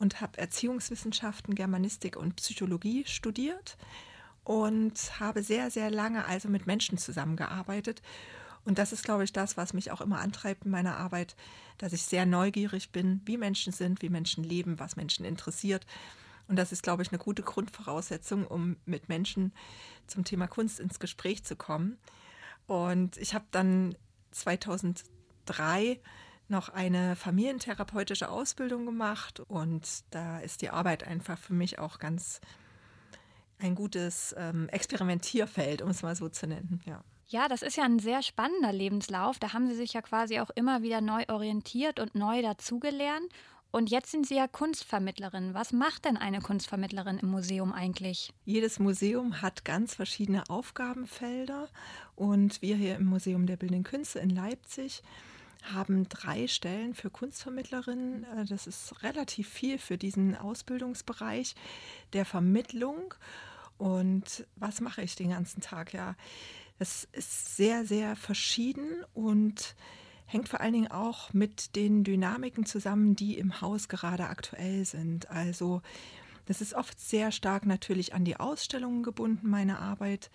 und 0.00 0.20
habe 0.20 0.36
Erziehungswissenschaften, 0.36 1.54
Germanistik 1.54 2.16
und 2.16 2.34
Psychologie 2.34 3.04
studiert 3.06 3.76
und 4.46 5.18
habe 5.18 5.42
sehr, 5.42 5.72
sehr 5.72 5.90
lange 5.90 6.24
also 6.24 6.48
mit 6.48 6.68
Menschen 6.68 6.98
zusammengearbeitet. 6.98 8.00
Und 8.64 8.78
das 8.78 8.92
ist, 8.92 9.04
glaube 9.04 9.24
ich, 9.24 9.32
das, 9.32 9.56
was 9.56 9.74
mich 9.74 9.90
auch 9.90 10.00
immer 10.00 10.20
antreibt 10.20 10.64
in 10.64 10.70
meiner 10.70 10.96
Arbeit, 10.96 11.34
dass 11.78 11.92
ich 11.92 12.02
sehr 12.04 12.26
neugierig 12.26 12.92
bin, 12.92 13.20
wie 13.24 13.38
Menschen 13.38 13.72
sind, 13.72 14.02
wie 14.02 14.08
Menschen 14.08 14.44
leben, 14.44 14.78
was 14.78 14.94
Menschen 14.94 15.24
interessiert. 15.24 15.84
Und 16.46 16.54
das 16.56 16.70
ist, 16.70 16.84
glaube 16.84 17.02
ich, 17.02 17.08
eine 17.10 17.18
gute 17.18 17.42
Grundvoraussetzung, 17.42 18.46
um 18.46 18.76
mit 18.86 19.08
Menschen 19.08 19.52
zum 20.06 20.22
Thema 20.22 20.46
Kunst 20.46 20.78
ins 20.78 21.00
Gespräch 21.00 21.42
zu 21.42 21.56
kommen. 21.56 21.98
Und 22.68 23.16
ich 23.16 23.34
habe 23.34 23.46
dann 23.50 23.96
2003 24.30 26.00
noch 26.46 26.68
eine 26.68 27.16
familientherapeutische 27.16 28.28
Ausbildung 28.28 28.86
gemacht 28.86 29.40
und 29.40 30.04
da 30.10 30.38
ist 30.38 30.62
die 30.62 30.70
Arbeit 30.70 31.02
einfach 31.04 31.36
für 31.36 31.54
mich 31.54 31.80
auch 31.80 31.98
ganz 31.98 32.40
ein 33.58 33.74
gutes 33.74 34.34
ähm, 34.38 34.68
Experimentierfeld, 34.68 35.82
um 35.82 35.90
es 35.90 36.02
mal 36.02 36.16
so 36.16 36.28
zu 36.28 36.46
nennen. 36.46 36.80
Ja. 36.84 37.02
Ja, 37.28 37.48
das 37.48 37.62
ist 37.62 37.76
ja 37.76 37.82
ein 37.82 37.98
sehr 37.98 38.22
spannender 38.22 38.72
Lebenslauf. 38.72 39.40
Da 39.40 39.52
haben 39.52 39.68
Sie 39.68 39.74
sich 39.74 39.94
ja 39.94 40.02
quasi 40.02 40.38
auch 40.38 40.50
immer 40.54 40.82
wieder 40.82 41.00
neu 41.00 41.24
orientiert 41.28 41.98
und 41.98 42.14
neu 42.14 42.40
dazugelernt. 42.40 43.32
Und 43.72 43.90
jetzt 43.90 44.12
sind 44.12 44.26
Sie 44.26 44.36
ja 44.36 44.46
Kunstvermittlerin. 44.46 45.52
Was 45.52 45.72
macht 45.72 46.04
denn 46.04 46.16
eine 46.16 46.40
Kunstvermittlerin 46.40 47.18
im 47.18 47.28
Museum 47.28 47.72
eigentlich? 47.72 48.32
Jedes 48.44 48.78
Museum 48.78 49.42
hat 49.42 49.64
ganz 49.64 49.94
verschiedene 49.94 50.48
Aufgabenfelder. 50.48 51.68
Und 52.14 52.62
wir 52.62 52.76
hier 52.76 52.94
im 52.94 53.06
Museum 53.06 53.46
der 53.46 53.56
Bildenden 53.56 53.84
Künste 53.84 54.20
in 54.20 54.30
Leipzig 54.30 55.02
haben 55.72 56.08
drei 56.08 56.46
Stellen 56.48 56.94
für 56.94 57.10
Kunstvermittlerinnen. 57.10 58.24
Äh, 58.24 58.44
das 58.46 58.66
ist 58.66 59.02
relativ 59.02 59.48
viel 59.48 59.78
für 59.78 59.98
diesen 59.98 60.36
Ausbildungsbereich 60.36 61.54
der 62.12 62.24
Vermittlung. 62.24 63.14
Und 63.78 64.46
was 64.56 64.80
mache 64.80 65.02
ich 65.02 65.16
den 65.16 65.30
ganzen 65.30 65.60
Tag? 65.60 65.92
Ja, 65.92 66.16
es 66.78 67.08
ist 67.12 67.56
sehr, 67.56 67.84
sehr 67.84 68.16
verschieden 68.16 69.04
und 69.14 69.74
hängt 70.26 70.48
vor 70.48 70.60
allen 70.60 70.72
Dingen 70.72 70.90
auch 70.90 71.32
mit 71.32 71.76
den 71.76 72.04
Dynamiken 72.04 72.66
zusammen, 72.66 73.16
die 73.16 73.38
im 73.38 73.60
Haus 73.60 73.88
gerade 73.88 74.28
aktuell 74.28 74.84
sind. 74.84 75.30
Also 75.30 75.82
das 76.46 76.60
ist 76.60 76.74
oft 76.74 77.00
sehr 77.00 77.32
stark 77.32 77.66
natürlich 77.66 78.14
an 78.14 78.24
die 78.24 78.36
Ausstellungen 78.36 79.02
gebunden, 79.02 79.48
meine 79.48 79.78
Arbeit. 79.78 80.30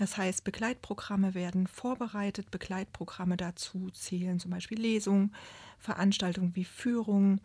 Das 0.00 0.16
heißt, 0.16 0.44
Begleitprogramme 0.44 1.34
werden 1.34 1.66
vorbereitet, 1.66 2.50
Begleitprogramme 2.50 3.36
dazu 3.36 3.90
zählen 3.90 4.40
zum 4.40 4.50
Beispiel 4.50 4.80
Lesungen, 4.80 5.34
Veranstaltungen 5.78 6.56
wie 6.56 6.64
Führungen. 6.64 7.42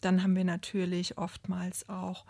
Dann 0.00 0.22
haben 0.22 0.34
wir 0.34 0.46
natürlich 0.46 1.18
oftmals 1.18 1.86
auch 1.90 2.24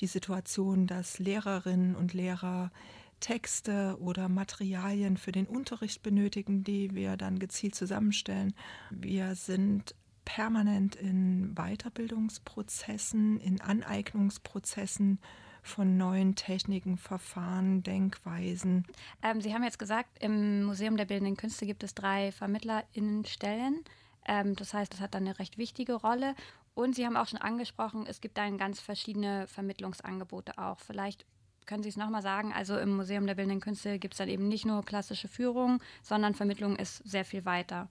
die 0.00 0.06
Situation, 0.06 0.86
dass 0.86 1.18
Lehrerinnen 1.18 1.96
und 1.96 2.14
Lehrer 2.14 2.72
Texte 3.20 3.98
oder 4.00 4.30
Materialien 4.30 5.18
für 5.18 5.32
den 5.32 5.48
Unterricht 5.48 6.02
benötigen, 6.02 6.64
die 6.64 6.94
wir 6.94 7.18
dann 7.18 7.38
gezielt 7.38 7.74
zusammenstellen. 7.74 8.54
Wir 8.88 9.34
sind 9.34 9.94
permanent 10.24 10.96
in 10.96 11.54
Weiterbildungsprozessen, 11.54 13.38
in 13.38 13.60
Aneignungsprozessen 13.60 15.18
von 15.64 15.96
neuen 15.96 16.34
Techniken, 16.34 16.96
Verfahren, 16.98 17.82
Denkweisen. 17.82 18.86
Ähm, 19.22 19.40
Sie 19.40 19.54
haben 19.54 19.64
jetzt 19.64 19.78
gesagt, 19.78 20.22
im 20.22 20.64
Museum 20.64 20.96
der 20.96 21.06
Bildenden 21.06 21.36
Künste 21.36 21.66
gibt 21.66 21.82
es 21.82 21.94
drei 21.94 22.32
VermittlerInnenstellen. 22.32 23.82
Ähm, 24.26 24.54
das 24.56 24.74
heißt, 24.74 24.92
das 24.92 25.00
hat 25.00 25.14
dann 25.14 25.24
eine 25.24 25.38
recht 25.38 25.58
wichtige 25.58 25.94
Rolle. 25.94 26.34
Und 26.74 26.94
Sie 26.94 27.06
haben 27.06 27.16
auch 27.16 27.28
schon 27.28 27.40
angesprochen, 27.40 28.04
es 28.06 28.20
gibt 28.20 28.36
dann 28.36 28.58
ganz 28.58 28.80
verschiedene 28.80 29.46
Vermittlungsangebote 29.46 30.58
auch. 30.58 30.80
Vielleicht 30.80 31.24
können 31.66 31.82
Sie 31.82 31.88
es 31.88 31.96
nochmal 31.96 32.22
sagen? 32.22 32.52
Also 32.52 32.76
im 32.76 32.94
Museum 32.94 33.26
der 33.26 33.34
Bildenden 33.34 33.60
Künste 33.60 33.98
gibt 33.98 34.14
es 34.14 34.18
dann 34.18 34.28
eben 34.28 34.48
nicht 34.48 34.66
nur 34.66 34.84
klassische 34.84 35.28
Führung, 35.28 35.80
sondern 36.02 36.34
Vermittlung 36.34 36.76
ist 36.76 36.96
sehr 37.08 37.24
viel 37.24 37.44
weiter. 37.44 37.88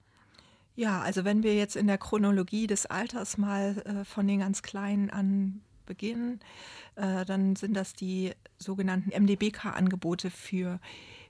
Ja, 0.75 1.01
also 1.01 1.23
wenn 1.23 1.43
wir 1.43 1.55
jetzt 1.55 1.75
in 1.75 1.87
der 1.87 1.97
Chronologie 1.97 2.67
des 2.67 2.85
Alters 2.85 3.37
mal 3.37 3.77
äh, 3.85 4.05
von 4.05 4.27
den 4.27 4.39
ganz 4.39 4.61
Kleinen 4.61 5.09
an 5.09 5.61
beginnen, 5.85 6.39
äh, 6.95 7.25
dann 7.25 7.55
sind 7.55 7.75
das 7.75 7.93
die 7.93 8.31
sogenannten 8.57 9.11
MDBK-Angebote 9.11 10.29
für 10.29 10.79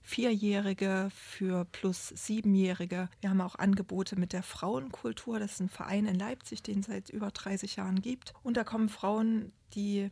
Vierjährige, 0.01 1.09
für 1.15 1.65
plus 1.65 2.09
Siebenjährige. 2.09 3.09
Wir 3.21 3.29
haben 3.29 3.41
auch 3.41 3.55
Angebote 3.55 4.19
mit 4.19 4.33
der 4.33 4.43
Frauenkultur. 4.43 5.39
Das 5.39 5.53
ist 5.53 5.59
ein 5.61 5.69
Verein 5.69 6.05
in 6.07 6.19
Leipzig, 6.19 6.61
den 6.61 6.81
es 6.81 6.87
seit 6.87 7.09
über 7.09 7.31
30 7.31 7.77
Jahren 7.77 8.01
gibt. 8.01 8.33
Und 8.43 8.57
da 8.57 8.65
kommen 8.65 8.89
Frauen, 8.89 9.53
die 9.73 10.11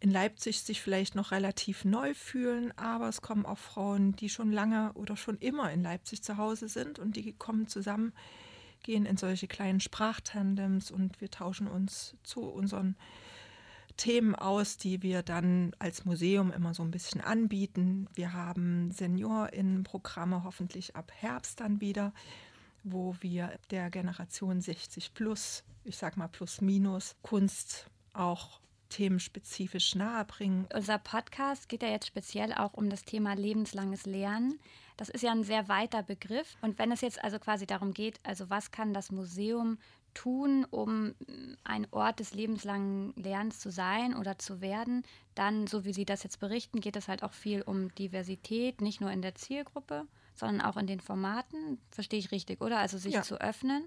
in 0.00 0.10
Leipzig 0.10 0.60
sich 0.60 0.80
vielleicht 0.80 1.14
noch 1.14 1.32
relativ 1.32 1.84
neu 1.84 2.14
fühlen, 2.14 2.72
aber 2.76 3.08
es 3.08 3.20
kommen 3.20 3.46
auch 3.46 3.58
Frauen, 3.58 4.14
die 4.14 4.28
schon 4.28 4.52
lange 4.52 4.92
oder 4.92 5.16
schon 5.16 5.38
immer 5.38 5.72
in 5.72 5.82
Leipzig 5.82 6.22
zu 6.22 6.36
Hause 6.36 6.68
sind 6.68 6.98
und 6.98 7.16
die 7.16 7.32
kommen 7.32 7.66
zusammen, 7.66 8.12
gehen 8.82 9.06
in 9.06 9.16
solche 9.16 9.48
kleinen 9.48 9.80
Sprachtandems 9.80 10.90
und 10.90 11.20
wir 11.20 11.30
tauschen 11.30 11.66
uns 11.66 12.16
zu 12.22 12.42
unseren 12.42 12.96
Themen 13.98 14.34
aus, 14.34 14.78
die 14.78 15.02
wir 15.02 15.22
dann 15.22 15.72
als 15.78 16.06
Museum 16.06 16.50
immer 16.52 16.72
so 16.72 16.82
ein 16.82 16.90
bisschen 16.90 17.20
anbieten. 17.20 18.08
Wir 18.14 18.32
haben 18.32 18.90
SeniorInnen-Programme 18.92 20.44
hoffentlich 20.44 20.96
ab 20.96 21.12
Herbst 21.14 21.60
dann 21.60 21.82
wieder, 21.82 22.14
wo 22.84 23.16
wir 23.20 23.58
der 23.70 23.90
Generation 23.90 24.60
60 24.62 25.12
plus, 25.12 25.64
ich 25.84 25.98
sag 25.98 26.16
mal 26.16 26.28
plus 26.28 26.60
minus, 26.60 27.16
Kunst 27.22 27.90
auch 28.14 28.60
themenspezifisch 28.88 29.94
nahebringen. 29.94 30.66
Unser 30.72 30.98
Podcast 30.98 31.68
geht 31.68 31.82
ja 31.82 31.88
jetzt 31.88 32.06
speziell 32.06 32.52
auch 32.54 32.74
um 32.74 32.88
das 32.88 33.04
Thema 33.04 33.34
lebenslanges 33.34 34.06
Lernen. 34.06 34.58
Das 34.96 35.08
ist 35.08 35.22
ja 35.22 35.32
ein 35.32 35.44
sehr 35.44 35.68
weiter 35.68 36.02
Begriff. 36.02 36.56
Und 36.60 36.78
wenn 36.78 36.92
es 36.92 37.00
jetzt 37.00 37.22
also 37.22 37.38
quasi 37.38 37.66
darum 37.66 37.92
geht, 37.92 38.20
also 38.22 38.48
was 38.48 38.70
kann 38.70 38.94
das 38.94 39.10
Museum 39.10 39.78
tun, 40.14 40.66
um 40.70 41.14
ein 41.64 41.86
Ort 41.90 42.20
des 42.20 42.34
lebenslangen 42.34 43.12
Lernens 43.16 43.60
zu 43.60 43.70
sein 43.70 44.14
oder 44.16 44.38
zu 44.38 44.60
werden, 44.60 45.04
dann, 45.34 45.66
so 45.66 45.84
wie 45.84 45.92
Sie 45.92 46.04
das 46.04 46.22
jetzt 46.22 46.40
berichten, 46.40 46.80
geht 46.80 46.96
es 46.96 47.08
halt 47.08 47.22
auch 47.22 47.32
viel 47.32 47.62
um 47.62 47.94
Diversität, 47.94 48.80
nicht 48.80 49.00
nur 49.00 49.10
in 49.10 49.22
der 49.22 49.34
Zielgruppe, 49.34 50.06
sondern 50.34 50.60
auch 50.60 50.76
in 50.76 50.86
den 50.86 51.00
Formaten. 51.00 51.78
Verstehe 51.90 52.18
ich 52.18 52.30
richtig, 52.30 52.60
oder? 52.60 52.78
Also 52.78 52.98
sich 52.98 53.14
ja. 53.14 53.22
zu 53.22 53.40
öffnen. 53.40 53.84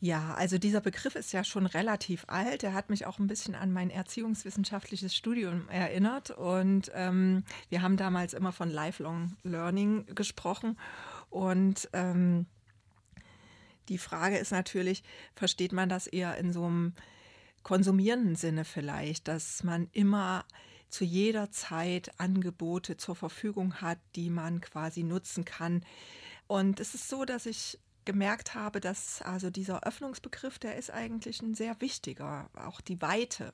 Ja, 0.00 0.34
also 0.34 0.58
dieser 0.58 0.80
Begriff 0.80 1.14
ist 1.14 1.32
ja 1.32 1.44
schon 1.44 1.66
relativ 1.66 2.24
alt. 2.28 2.62
Er 2.62 2.74
hat 2.74 2.90
mich 2.90 3.06
auch 3.06 3.18
ein 3.18 3.26
bisschen 3.26 3.54
an 3.54 3.72
mein 3.72 3.90
erziehungswissenschaftliches 3.90 5.14
Studium 5.14 5.68
erinnert. 5.68 6.30
Und 6.30 6.90
ähm, 6.94 7.44
wir 7.68 7.82
haben 7.82 7.96
damals 7.96 8.34
immer 8.34 8.52
von 8.52 8.70
Lifelong 8.70 9.36
Learning 9.44 10.06
gesprochen. 10.14 10.78
Und 11.30 11.88
ähm, 11.92 12.46
die 13.88 13.98
Frage 13.98 14.38
ist 14.38 14.52
natürlich, 14.52 15.02
versteht 15.34 15.72
man 15.72 15.88
das 15.88 16.06
eher 16.06 16.36
in 16.36 16.52
so 16.52 16.64
einem 16.64 16.94
konsumierenden 17.62 18.36
Sinne 18.36 18.64
vielleicht, 18.64 19.28
dass 19.28 19.62
man 19.64 19.88
immer 19.92 20.44
zu 20.88 21.04
jeder 21.04 21.50
Zeit 21.50 22.20
Angebote 22.20 22.96
zur 22.96 23.16
Verfügung 23.16 23.80
hat, 23.80 23.98
die 24.14 24.30
man 24.30 24.60
quasi 24.60 25.02
nutzen 25.02 25.44
kann. 25.44 25.84
Und 26.46 26.78
es 26.78 26.94
ist 26.94 27.08
so, 27.08 27.24
dass 27.24 27.46
ich 27.46 27.80
gemerkt 28.04 28.54
habe, 28.54 28.80
dass 28.80 29.22
also 29.22 29.50
dieser 29.50 29.82
Öffnungsbegriff, 29.84 30.58
der 30.58 30.76
ist 30.76 30.90
eigentlich 30.90 31.42
ein 31.42 31.54
sehr 31.54 31.80
wichtiger, 31.80 32.48
auch 32.54 32.80
die 32.80 33.00
Weite. 33.00 33.52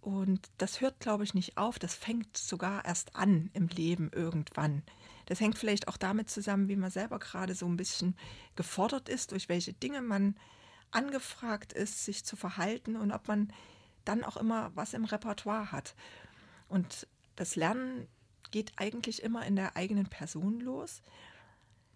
Und 0.00 0.50
das 0.58 0.80
hört, 0.80 1.00
glaube 1.00 1.24
ich, 1.24 1.34
nicht 1.34 1.56
auf, 1.56 1.78
das 1.78 1.94
fängt 1.94 2.36
sogar 2.36 2.84
erst 2.84 3.16
an 3.16 3.50
im 3.54 3.68
Leben 3.68 4.10
irgendwann. 4.12 4.82
Das 5.26 5.40
hängt 5.40 5.58
vielleicht 5.58 5.88
auch 5.88 5.96
damit 5.96 6.30
zusammen, 6.30 6.68
wie 6.68 6.76
man 6.76 6.90
selber 6.90 7.18
gerade 7.18 7.54
so 7.54 7.66
ein 7.66 7.76
bisschen 7.76 8.16
gefordert 8.56 9.08
ist, 9.08 9.32
durch 9.32 9.48
welche 9.48 9.72
Dinge 9.72 10.02
man 10.02 10.36
angefragt 10.90 11.72
ist, 11.72 12.04
sich 12.04 12.24
zu 12.24 12.36
verhalten 12.36 12.96
und 12.96 13.12
ob 13.12 13.28
man 13.28 13.52
dann 14.04 14.24
auch 14.24 14.36
immer 14.36 14.70
was 14.74 14.94
im 14.94 15.04
Repertoire 15.04 15.72
hat. 15.72 15.94
Und 16.68 17.06
das 17.36 17.56
Lernen 17.56 18.08
geht 18.50 18.72
eigentlich 18.76 19.22
immer 19.22 19.46
in 19.46 19.56
der 19.56 19.76
eigenen 19.76 20.06
Person 20.06 20.60
los. 20.60 21.02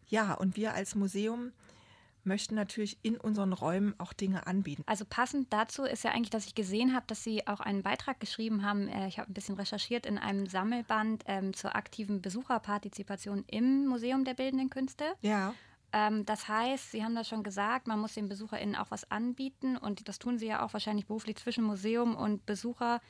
Ja, 0.09 0.35
und 0.35 0.57
wir 0.57 0.75
als 0.75 0.95
Museum 0.95 1.53
möchten 2.27 2.55
natürlich 2.55 2.99
in 3.03 3.17
unseren 3.17 3.53
Räumen 3.53 3.95
auch 3.99 4.13
Dinge 4.13 4.47
anbieten. 4.47 4.83
Also 4.87 5.05
passend 5.09 5.53
dazu 5.53 5.85
ist 5.85 6.05
ja 6.05 6.11
eigentlich, 6.11 6.31
dass 6.31 6.47
ich 6.47 6.55
gesehen 6.55 6.95
habe, 6.95 7.07
dass 7.07 7.23
Sie 7.23 7.47
auch 7.47 7.61
einen 7.61 7.83
Beitrag 7.83 8.21
geschrieben 8.21 8.65
haben. 8.65 8.89
Äh, 8.89 9.09
ich 9.09 9.19
habe 9.19 9.31
ein 9.31 9.35
bisschen 9.35 9.55
recherchiert 9.55 10.07
in 10.07 10.19
einem 10.19 10.47
Sammelband 10.47 11.25
ähm, 11.27 11.55
zur 11.55 11.77
aktiven 11.77 12.21
Besucherpartizipation 12.21 13.45
im 13.47 13.87
Museum 13.87 14.25
der 14.25 14.35
Bildenden 14.35 14.71
Künste. 14.71 15.05
Ja. 15.23 15.55
Ähm, 15.93 16.27
das 16.27 16.49
heißt, 16.49 16.91
Sie 16.91 17.05
haben 17.05 17.15
das 17.15 17.29
schon 17.29 17.43
gesagt, 17.43 17.87
man 17.87 18.01
muss 18.01 18.15
den 18.15 18.29
BesucherInnen 18.29 18.77
auch 18.77 18.91
was 18.91 19.11
anbieten 19.11 19.77
und 19.77 20.09
das 20.09 20.19
tun 20.19 20.39
Sie 20.39 20.47
ja 20.47 20.65
auch 20.65 20.73
wahrscheinlich 20.73 21.07
beruflich 21.07 21.37
zwischen 21.37 21.65
Museum 21.65 22.17
und 22.17 22.45
Besucher 22.45 23.01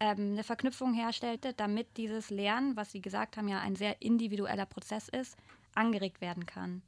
ähm, 0.00 0.32
eine 0.32 0.44
Verknüpfung 0.44 0.92
herstellte, 0.92 1.54
damit 1.54 1.96
dieses 1.96 2.30
Lernen, 2.30 2.76
was 2.76 2.92
Sie 2.92 3.00
gesagt 3.00 3.36
haben, 3.36 3.48
ja 3.48 3.60
ein 3.60 3.76
sehr 3.76 4.02
individueller 4.02 4.66
Prozess 4.66 5.08
ist, 5.08 5.36
angeregt 5.74 6.20
werden 6.20 6.46
kann. 6.46 6.82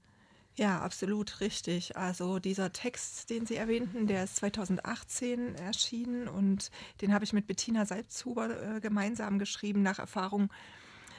Ja, 0.59 0.81
absolut 0.81 1.41
richtig. 1.41 1.99
Also 1.99 2.39
dieser 2.39 2.73
Text, 2.73 3.29
den 3.29 3.45
Sie 3.45 3.57
erwähnten, 3.57 4.07
der 4.07 4.25
ist 4.25 4.37
2018 4.37 5.55
erschienen 5.55 6.29
und 6.29 6.71
den 7.03 7.13
habe 7.13 7.25
ich 7.25 7.35
mit 7.35 7.47
Bettina 7.47 7.85
Salzhuber 7.85 8.77
äh, 8.77 8.81
gemeinsam 8.81 9.39
geschrieben 9.39 9.83
nach 9.83 9.99
Erfahrung 9.99 10.51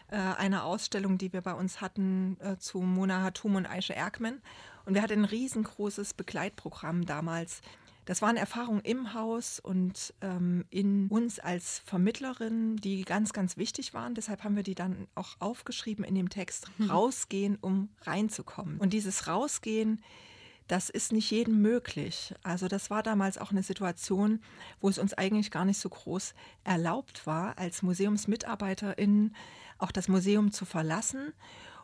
äh, 0.09 0.15
einer 0.15 0.63
Ausstellung, 0.63 1.19
die 1.19 1.33
wir 1.33 1.41
bei 1.41 1.53
uns 1.53 1.81
hatten 1.81 2.37
äh, 2.39 2.57
zu 2.57 2.79
Mona 2.79 3.21
Hatum 3.21 3.55
und 3.55 3.67
Aisha 3.67 3.93
Erkman. 3.93 4.41
Und 4.85 4.95
wir 4.95 5.03
hatten 5.03 5.21
ein 5.21 5.25
riesengroßes 5.25 6.15
Begleitprogramm 6.15 7.05
damals 7.05 7.61
das 8.07 8.21
waren 8.21 8.37
Erfahrungen 8.37 8.79
im 8.85 9.13
Haus 9.13 9.59
und 9.59 10.13
ähm, 10.21 10.63
in 10.69 11.09
uns 11.09 11.39
als 11.39 11.79
Vermittlerin, 11.79 12.77
die 12.77 13.03
ganz, 13.03 13.33
ganz 13.33 13.57
wichtig 13.57 13.93
waren. 13.93 14.15
Deshalb 14.15 14.45
haben 14.45 14.55
wir 14.55 14.63
die 14.63 14.75
dann 14.75 15.07
auch 15.13 15.35
aufgeschrieben 15.39 16.05
in 16.05 16.15
dem 16.15 16.29
Text, 16.29 16.71
mhm. 16.77 16.89
rausgehen, 16.89 17.57
um 17.59 17.89
reinzukommen. 18.03 18.77
Und 18.77 18.93
dieses 18.93 19.27
Rausgehen, 19.27 20.01
das 20.69 20.89
ist 20.89 21.11
nicht 21.11 21.29
jedem 21.31 21.61
möglich. 21.61 22.33
Also 22.43 22.69
das 22.69 22.89
war 22.89 23.03
damals 23.03 23.37
auch 23.37 23.51
eine 23.51 23.61
Situation, 23.61 24.39
wo 24.79 24.87
es 24.87 24.99
uns 24.99 25.13
eigentlich 25.13 25.51
gar 25.51 25.65
nicht 25.65 25.79
so 25.79 25.89
groß 25.89 26.33
erlaubt 26.63 27.27
war, 27.27 27.57
als 27.57 27.81
Museumsmitarbeiterin 27.81 29.35
auch 29.79 29.91
das 29.91 30.07
Museum 30.07 30.53
zu 30.53 30.63
verlassen 30.63 31.33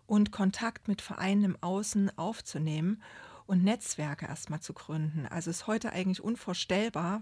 und 0.08 0.32
Kontakt 0.32 0.88
mit 0.88 1.02
Vereinen 1.02 1.44
im 1.44 1.58
Außen 1.60 2.18
aufzunehmen 2.18 3.04
und 3.46 3.64
Netzwerke 3.64 4.26
erstmal 4.26 4.62
zu 4.62 4.74
gründen. 4.74 5.28
Also 5.28 5.50
ist 5.50 5.68
heute 5.68 5.92
eigentlich 5.92 6.24
unvorstellbar. 6.24 7.22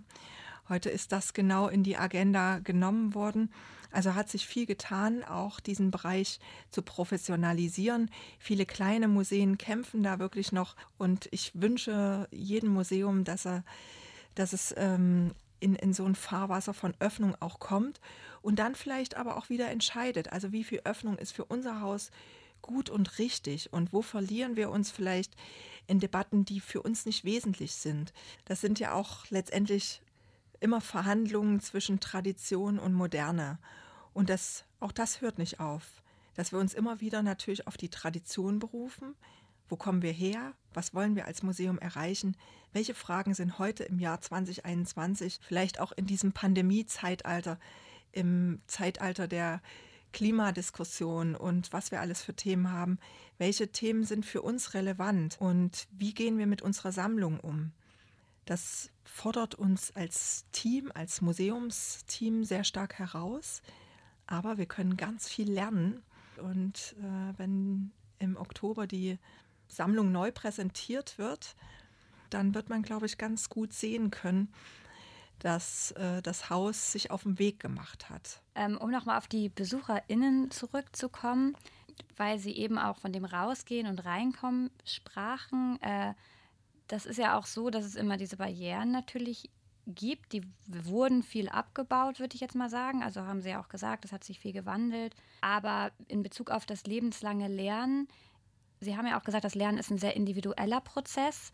Heute 0.70 0.90
ist 0.90 1.12
das 1.12 1.34
genau 1.34 1.68
in 1.68 1.84
die 1.84 1.98
Agenda 1.98 2.60
genommen 2.60 3.13
worden. 3.13 3.51
Also 3.92 4.16
hat 4.16 4.30
sich 4.30 4.48
viel 4.48 4.66
getan, 4.66 5.24
auch 5.24 5.60
diesen 5.60 5.92
Bereich 5.92 6.40
zu 6.70 6.82
professionalisieren. 6.82 8.10
Viele 8.40 8.66
kleine 8.66 9.08
Museen 9.08 9.58
kämpfen 9.58 10.01
da 10.04 10.18
wirklich 10.20 10.51
noch 10.51 10.75
und 10.98 11.28
ich 11.32 11.51
wünsche 11.54 12.28
jedem 12.32 12.70
Museum, 12.70 13.25
dass 13.25 13.46
er, 13.46 13.63
dass 14.36 14.54
es 14.54 14.74
ähm, 14.78 15.32
in, 15.60 15.75
in 15.75 15.94
so 15.94 16.06
ein 16.06 16.16
Fahrwasser 16.16 16.74
von 16.74 16.94
Öffnung 17.00 17.36
auch 17.40 17.60
kommt 17.60 18.00
und 18.42 18.60
dann 18.60 18.75
vielleicht 18.75 19.18
aber 19.18 19.38
auch 19.38 19.50
wieder 19.50 19.70
entscheidet. 19.70 20.32
Also 20.32 20.51
wie 20.51 20.63
viel 20.63 20.82
Öffnung 20.86 21.18
ist 21.18 21.34
für 21.34 21.46
unser 21.46 21.82
Haus 21.82 22.12
gut 22.62 22.89
und 22.89 23.20
richtig 23.20 23.72
und 23.74 23.94
wo 23.94 24.01
verlieren 24.01 24.56
wir 24.56 24.70
uns 24.70 24.91
vielleicht 24.91 25.36
in 25.88 26.00
Debatten, 26.00 26.46
die 26.46 26.60
für 26.60 26.82
uns 26.82 27.06
nicht 27.06 27.25
wesentlich 27.25 27.74
sind. 27.74 28.13
Das 28.46 28.62
sind 28.62 28.80
ja 28.80 28.94
auch 28.94 29.30
letztendlich 29.30 30.01
immer 30.60 30.80
Verhandlungen 30.80 31.60
zwischen 31.60 32.00
Tradition 32.00 32.80
und 32.80 32.94
Moderne. 32.94 33.60
Und 34.13 34.30
das, 34.30 34.65
auch 34.80 34.91
das 34.91 35.22
hört 35.22 35.38
nicht 35.38 35.60
auf. 35.60 36.01
Dass 36.36 36.51
wir 36.51 36.60
uns 36.60 36.74
immer 36.74 37.01
wieder 37.01 37.24
natürlich 37.24 37.68
auf 37.68 37.77
die 37.77 37.89
Tradition 37.89 38.60
berufen. 38.60 39.15
Wo 39.68 39.75
kommen 39.75 40.01
wir 40.01 40.12
her? 40.12 40.53
Was 40.74 40.94
wollen 40.94 41.15
wir 41.15 41.25
als 41.25 41.44
Museum 41.44 41.77
erreichen? 41.80 42.38
Welche 42.74 42.94
Fragen 42.94 43.34
sind 43.34 43.60
heute 43.60 43.84
im 43.84 44.00
Jahr 44.00 44.22
2021, 44.22 45.39
vielleicht 45.41 45.80
auch 45.80 45.91
in 45.91 46.06
diesem 46.06 46.32
Pandemie-Zeitalter, 46.32 47.60
im 48.13 48.60
Zeitalter 48.68 49.27
der 49.27 49.62
Klimadiskussion 50.12 51.36
und 51.36 51.72
was 51.74 51.91
wir 51.91 52.01
alles 52.01 52.22
für 52.22 52.34
Themen 52.34 52.72
haben. 52.72 53.00
Welche 53.38 53.72
Themen 53.72 54.03
sind 54.03 54.25
für 54.25 54.41
uns 54.41 54.74
relevant 54.74 55.38
und 55.39 55.88
wie 55.91 56.13
gehen 56.13 56.38
wir 56.38 56.48
mit 56.48 56.62
unserer 56.62 56.91
Sammlung 56.91 57.39
um? 57.39 57.72
Das 58.46 58.89
fordert 59.03 59.56
uns 59.56 59.96
als 59.96 60.46
Team, 60.51 60.91
als 60.94 61.22
Museumsteam 61.22 62.44
sehr 62.44 62.63
stark 62.63 63.00
heraus, 63.00 63.62
aber 64.27 64.58
wir 64.58 64.65
können 64.65 64.98
ganz 64.98 65.30
viel 65.30 65.51
lernen. 65.51 66.01
Und 66.38 66.96
äh, 67.00 67.38
wenn 67.38 67.91
im 68.20 68.38
Oktober 68.38 68.88
die 68.88 69.20
Sammlung 69.68 70.12
neu 70.12 70.32
präsentiert 70.32 71.18
wird, 71.18 71.56
dann 72.30 72.56
wird 72.56 72.70
man, 72.70 72.82
glaube 72.82 73.06
ich, 73.06 73.18
ganz 73.18 73.50
gut 73.50 73.74
sehen 73.74 74.12
können, 74.12 74.50
dass 75.41 75.91
äh, 75.91 76.21
das 76.21 76.50
Haus 76.50 76.91
sich 76.91 77.12
auf 77.12 77.24
den 77.24 77.39
Weg 77.39 77.60
gemacht 77.60 78.10
hat. 78.10 78.41
Ähm, 78.55 78.77
um 78.77 78.91
nochmal 78.91 79.17
auf 79.17 79.27
die 79.27 79.50
BesucherInnen 79.50 80.51
zurückzukommen, 80.51 81.57
weil 82.16 82.39
Sie 82.39 82.55
eben 82.55 82.77
auch 82.77 82.98
von 82.98 83.11
dem 83.11 83.25
Rausgehen 83.25 83.87
und 83.87 84.05
Reinkommen 84.05 84.70
sprachen. 84.85 85.81
Äh, 85.81 86.13
das 86.87 87.05
ist 87.05 87.18
ja 87.18 87.37
auch 87.37 87.46
so, 87.46 87.70
dass 87.70 87.85
es 87.85 87.96
immer 87.96 88.18
diese 88.18 88.37
Barrieren 88.37 88.92
natürlich 88.92 89.50
gibt. 89.87 90.33
Die 90.33 90.44
wurden 90.68 91.24
viel 91.24 91.50
abgebaut, 91.50 92.20
würde 92.20 92.35
ich 92.35 92.42
jetzt 92.42 92.55
mal 92.55 92.70
sagen. 92.70 93.01
Also 93.01 93.22
haben 93.22 93.42
Sie 93.42 93.50
ja 93.50 93.61
auch 93.61 93.70
gesagt, 93.70 94.05
es 94.05 94.11
hat 94.11 94.24
sich 94.24 94.39
viel 94.39 94.53
gewandelt. 94.53 95.16
Aber 95.42 95.92
in 96.07 96.22
Bezug 96.22 96.51
auf 96.51 96.66
das 96.66 96.83
lebenslange 96.83 97.48
Lernen, 97.48 98.07
Sie 98.79 98.98
haben 98.98 99.07
ja 99.07 99.20
auch 99.20 99.24
gesagt, 99.24 99.44
das 99.44 99.55
Lernen 99.55 99.77
ist 99.77 99.92
ein 99.92 100.00
sehr 100.00 100.16
individueller 100.16 100.81
Prozess. 100.81 101.51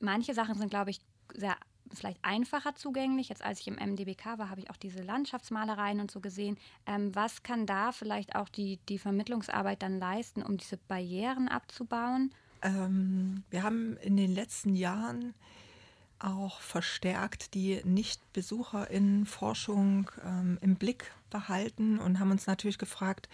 Manche 0.00 0.34
Sachen 0.34 0.56
sind, 0.56 0.70
glaube 0.70 0.90
ich, 0.90 1.00
sehr 1.34 1.56
vielleicht 1.94 2.18
einfacher 2.22 2.74
zugänglich. 2.74 3.28
Jetzt 3.28 3.42
als 3.42 3.60
ich 3.60 3.68
im 3.68 3.76
MDBK 3.76 4.38
war, 4.38 4.50
habe 4.50 4.60
ich 4.60 4.70
auch 4.70 4.76
diese 4.76 5.02
Landschaftsmalereien 5.02 6.00
und 6.00 6.10
so 6.10 6.20
gesehen. 6.20 6.58
Ähm, 6.86 7.14
was 7.14 7.42
kann 7.42 7.66
da 7.66 7.92
vielleicht 7.92 8.34
auch 8.34 8.48
die, 8.48 8.78
die 8.88 8.98
Vermittlungsarbeit 8.98 9.82
dann 9.82 9.98
leisten, 9.98 10.42
um 10.42 10.56
diese 10.56 10.76
Barrieren 10.76 11.48
abzubauen? 11.48 12.32
Ähm, 12.62 13.44
wir 13.50 13.62
haben 13.62 13.96
in 13.98 14.16
den 14.16 14.34
letzten 14.34 14.74
Jahren 14.74 15.34
auch 16.18 16.60
verstärkt 16.60 17.54
die 17.54 17.80
Nichtbesucherinnenforschung 17.84 20.10
ähm, 20.24 20.58
im 20.60 20.76
Blick 20.76 21.12
behalten 21.30 21.98
und 21.98 22.20
haben 22.20 22.30
uns 22.30 22.46
natürlich 22.46 22.78
gefragt, 22.78 23.28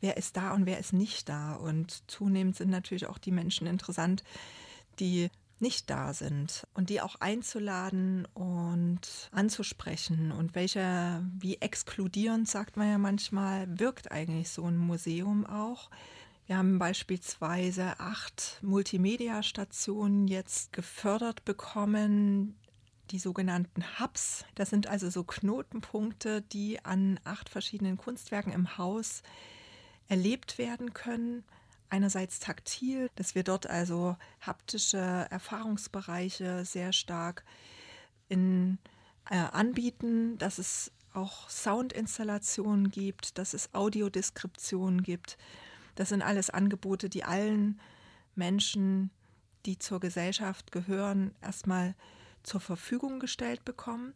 wer 0.00 0.16
ist 0.16 0.36
da 0.36 0.52
und 0.52 0.66
wer 0.66 0.78
ist 0.78 0.92
nicht 0.92 1.28
da. 1.28 1.54
Und 1.54 2.08
zunehmend 2.08 2.54
sind 2.56 2.70
natürlich 2.70 3.06
auch 3.06 3.18
die 3.18 3.32
Menschen 3.32 3.66
interessant, 3.66 4.22
die 5.00 5.30
nicht 5.60 5.90
da 5.90 6.12
sind 6.12 6.66
und 6.74 6.90
die 6.90 7.00
auch 7.00 7.16
einzuladen 7.16 8.26
und 8.34 9.28
anzusprechen 9.32 10.32
und 10.32 10.54
welche, 10.54 11.24
wie 11.38 11.56
exkludierend, 11.56 12.48
sagt 12.48 12.76
man 12.76 12.90
ja 12.90 12.98
manchmal, 12.98 13.66
wirkt 13.78 14.10
eigentlich 14.10 14.50
so 14.50 14.64
ein 14.64 14.76
Museum 14.76 15.46
auch. 15.46 15.90
Wir 16.46 16.56
haben 16.56 16.78
beispielsweise 16.78 18.00
acht 18.00 18.58
Multimedia-Stationen 18.62 20.26
jetzt 20.26 20.72
gefördert 20.72 21.44
bekommen, 21.44 22.58
die 23.10 23.18
sogenannten 23.18 23.84
Hubs. 23.98 24.44
Das 24.54 24.70
sind 24.70 24.86
also 24.86 25.10
so 25.10 25.24
Knotenpunkte, 25.24 26.42
die 26.42 26.84
an 26.84 27.20
acht 27.24 27.48
verschiedenen 27.48 27.96
Kunstwerken 27.96 28.52
im 28.52 28.78
Haus 28.78 29.22
erlebt 30.08 30.58
werden 30.58 30.92
können 30.92 31.44
einerseits 31.90 32.38
taktil, 32.38 33.10
dass 33.16 33.34
wir 33.34 33.44
dort 33.44 33.68
also 33.68 34.16
haptische 34.40 34.98
Erfahrungsbereiche 34.98 36.64
sehr 36.64 36.92
stark 36.92 37.44
in, 38.28 38.78
äh, 39.28 39.36
anbieten, 39.36 40.38
dass 40.38 40.58
es 40.58 40.92
auch 41.12 41.50
Soundinstallationen 41.50 42.90
gibt, 42.90 43.38
dass 43.38 43.52
es 43.54 43.74
Audiodeskriptionen 43.74 45.02
gibt. 45.02 45.36
Das 45.96 46.08
sind 46.08 46.22
alles 46.22 46.50
Angebote, 46.50 47.08
die 47.08 47.24
allen 47.24 47.80
Menschen, 48.36 49.10
die 49.66 49.78
zur 49.78 50.00
Gesellschaft 50.00 50.72
gehören, 50.72 51.34
erstmal 51.42 51.94
zur 52.42 52.60
Verfügung 52.60 53.20
gestellt 53.20 53.64
bekommen. 53.64 54.14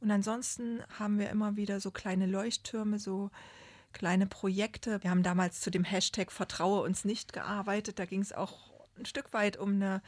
Und 0.00 0.10
ansonsten 0.10 0.82
haben 0.98 1.18
wir 1.18 1.30
immer 1.30 1.56
wieder 1.56 1.80
so 1.80 1.90
kleine 1.90 2.26
Leuchttürme, 2.26 2.98
so 2.98 3.30
kleine 3.96 4.26
Projekte. 4.26 5.02
Wir 5.02 5.08
haben 5.08 5.22
damals 5.22 5.62
zu 5.62 5.70
dem 5.70 5.82
Hashtag 5.82 6.30
Vertraue 6.30 6.82
uns 6.82 7.06
nicht 7.06 7.32
gearbeitet. 7.32 7.98
Da 7.98 8.04
ging 8.04 8.20
es 8.20 8.34
auch 8.34 8.58
ein 8.98 9.06
Stück 9.06 9.32
weit 9.32 9.56
um 9.56 9.76
eine 9.76 10.02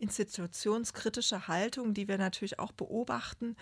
institutionskritische 0.00 1.46
Haltung, 1.46 1.94
die 1.94 2.08
wir 2.08 2.18
natürlich 2.18 2.58
auch 2.58 2.72
beobachten. 2.72 3.56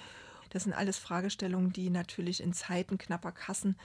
Das 0.49 0.65
sind 0.65 0.73
alles 0.73 0.97
Fragestellungen, 0.97 1.75
die 1.75 1.91
natürlich 1.91 2.43
in 2.43 2.55
Zeiten 2.55 2.97
knapper 2.97 3.33
Kassen 3.33 3.77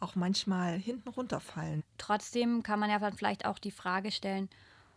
auch 0.00 0.16
manchmal 0.16 0.76
hinten 0.76 1.08
runterfallen. 1.08 1.84
Trotzdem 1.98 2.64
kann 2.64 2.80
man 2.80 2.90
ja 2.90 2.98
vielleicht 3.12 3.46
auch 3.46 3.60
die 3.60 3.70
Frage 3.70 4.10
stellen, 4.10 4.50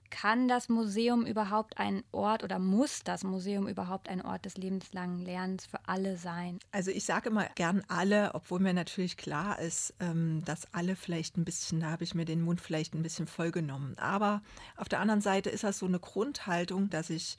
kann 0.10 0.48
das 0.48 0.70
Museum 0.70 1.26
überhaupt 1.26 1.78
ein 1.78 2.04
Ort 2.12 2.44
oder 2.44 2.60
muss 2.60 3.04
das 3.04 3.24
Museum 3.24 3.68
überhaupt 3.68 4.10
ein 4.10 4.22
Ort 4.22 4.46
des 4.46 4.58
lebenslangen 4.58 5.20
Lernens 5.20 5.66
für 5.66 5.80
alle 5.86 6.18
sein? 6.18 6.60
Also 6.72 6.92
ich 6.92 7.06
sage 7.06 7.30
immer 7.30 7.48
gern 7.56 7.84
alle, 7.88 8.34
obwohl 8.34 8.60
mir 8.60 8.74
natürlich 8.74 9.18
klar 9.18 9.60
ist, 9.60 9.94
ähm, 10.00 10.44
dass 10.46 10.74
alle 10.74 10.96
vielleicht 10.96 11.38
ein 11.38 11.46
bisschen, 11.46 11.80
da 11.80 11.92
habe 11.92 12.04
ich 12.04 12.16
mir 12.16 12.26
den 12.26 12.42
Mund 12.42 12.62
vielleicht 12.62 12.94
ein 12.94 13.04
bisschen 13.04 13.28
vollgenommen. 13.28 13.98
Aber 13.98 14.42
auf 14.78 14.90
der 14.90 15.00
anderen 15.00 15.22
Seite 15.22 15.50
ist 15.50 15.64
das 15.64 15.80
so 15.80 15.86
eine 15.86 16.00
Grundhaltung, 16.00 16.90
dass 16.90 17.10
ich 17.10 17.38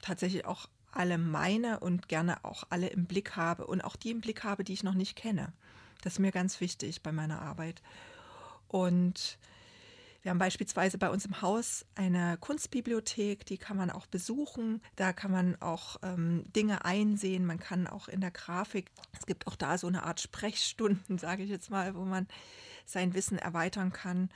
tatsächlich 0.00 0.44
auch 0.44 0.68
alle 0.92 1.18
meine 1.18 1.80
und 1.80 2.08
gerne 2.08 2.44
auch 2.44 2.64
alle 2.70 2.88
im 2.88 3.06
Blick 3.06 3.36
habe 3.36 3.66
und 3.66 3.82
auch 3.82 3.96
die 3.96 4.10
im 4.10 4.20
Blick 4.20 4.44
habe, 4.44 4.64
die 4.64 4.72
ich 4.72 4.82
noch 4.82 4.94
nicht 4.94 5.16
kenne. 5.16 5.52
Das 6.02 6.14
ist 6.14 6.18
mir 6.18 6.32
ganz 6.32 6.60
wichtig 6.60 7.02
bei 7.02 7.12
meiner 7.12 7.42
Arbeit. 7.42 7.82
Und 8.68 9.38
wir 10.26 10.30
haben 10.30 10.38
beispielsweise 10.38 10.98
bei 10.98 11.08
uns 11.08 11.24
im 11.24 11.40
Haus 11.40 11.86
eine 11.94 12.36
Kunstbibliothek, 12.40 13.46
die 13.46 13.58
kann 13.58 13.76
man 13.76 13.90
auch 13.90 14.06
besuchen. 14.06 14.82
Da 14.96 15.12
kann 15.12 15.30
man 15.30 15.54
auch 15.62 15.98
ähm, 16.02 16.42
Dinge 16.52 16.84
einsehen. 16.84 17.46
Man 17.46 17.60
kann 17.60 17.86
auch 17.86 18.08
in 18.08 18.20
der 18.20 18.32
Grafik, 18.32 18.90
es 19.16 19.26
gibt 19.26 19.46
auch 19.46 19.54
da 19.54 19.78
so 19.78 19.86
eine 19.86 20.02
Art 20.02 20.20
Sprechstunden, 20.20 21.18
sage 21.20 21.44
ich 21.44 21.48
jetzt 21.48 21.70
mal, 21.70 21.94
wo 21.94 22.04
man 22.04 22.26
sein 22.86 23.14
Wissen 23.14 23.38
erweitern 23.38 23.92
kann. 23.92 24.28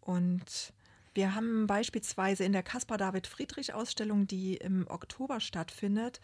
Und 0.00 0.72
Wir 1.14 1.36
haben 1.36 1.68
beispielsweise 1.68 2.42
in 2.42 2.52
der 2.52 2.64
Caspar 2.64 2.98
David 2.98 3.28
Friedrich 3.28 3.74
Ausstellung, 3.74 4.26
die 4.26 4.56
im 4.56 4.88
Oktober 4.88 5.38
stattfindet, 5.38 6.20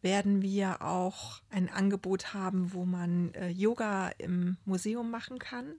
werden 0.00 0.40
wir 0.40 0.80
auch 0.80 1.42
ein 1.50 1.68
Angebot 1.68 2.32
haben, 2.32 2.72
wo 2.72 2.86
man 2.86 3.34
äh, 3.34 3.50
Yoga 3.50 4.08
im 4.16 4.56
Museum 4.64 5.10
machen 5.10 5.38
kann. 5.38 5.74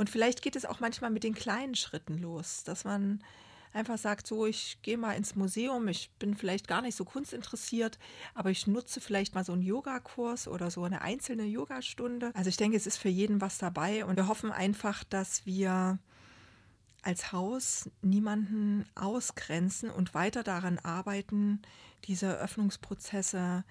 Und 0.00 0.08
vielleicht 0.08 0.40
geht 0.40 0.56
es 0.56 0.64
auch 0.64 0.80
manchmal 0.80 1.10
mit 1.10 1.24
den 1.24 1.34
kleinen 1.34 1.74
Schritten 1.74 2.16
los, 2.16 2.64
dass 2.64 2.84
man 2.84 3.22
einfach 3.74 3.98
sagt, 3.98 4.26
so, 4.26 4.46
ich 4.46 4.78
gehe 4.80 4.96
mal 4.96 5.12
ins 5.12 5.36
Museum, 5.36 5.88
ich 5.88 6.10
bin 6.18 6.38
vielleicht 6.38 6.68
gar 6.68 6.80
nicht 6.80 6.96
so 6.96 7.04
kunstinteressiert, 7.04 7.98
aber 8.34 8.50
ich 8.50 8.66
nutze 8.66 9.02
vielleicht 9.02 9.34
mal 9.34 9.44
so 9.44 9.52
einen 9.52 9.60
Yogakurs 9.60 10.48
oder 10.48 10.70
so 10.70 10.84
eine 10.84 11.02
einzelne 11.02 11.44
Yogastunde. 11.44 12.30
Also 12.32 12.48
ich 12.48 12.56
denke, 12.56 12.78
es 12.78 12.86
ist 12.86 12.96
für 12.96 13.10
jeden 13.10 13.42
was 13.42 13.58
dabei 13.58 14.06
und 14.06 14.16
wir 14.16 14.26
hoffen 14.26 14.50
einfach, 14.50 15.04
dass 15.04 15.44
wir 15.44 15.98
als 17.02 17.32
Haus 17.32 17.90
niemanden 18.00 18.86
ausgrenzen 18.94 19.90
und 19.90 20.14
weiter 20.14 20.42
daran 20.42 20.78
arbeiten, 20.78 21.60
diese 22.04 22.38
Öffnungsprozesse 22.38 23.64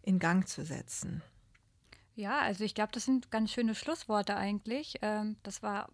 in 0.00 0.18
Gang 0.18 0.48
zu 0.48 0.64
setzen. 0.64 1.22
Ja, 2.14 2.38
also 2.40 2.64
ich 2.64 2.74
glaube, 2.74 2.92
das 2.92 3.04
sind 3.04 3.30
ganz 3.30 3.50
schöne 3.50 3.74
Schlussworte 3.74 4.36
eigentlich. 4.36 4.98
Ähm, 5.02 5.36
das 5.42 5.62
war 5.62 5.88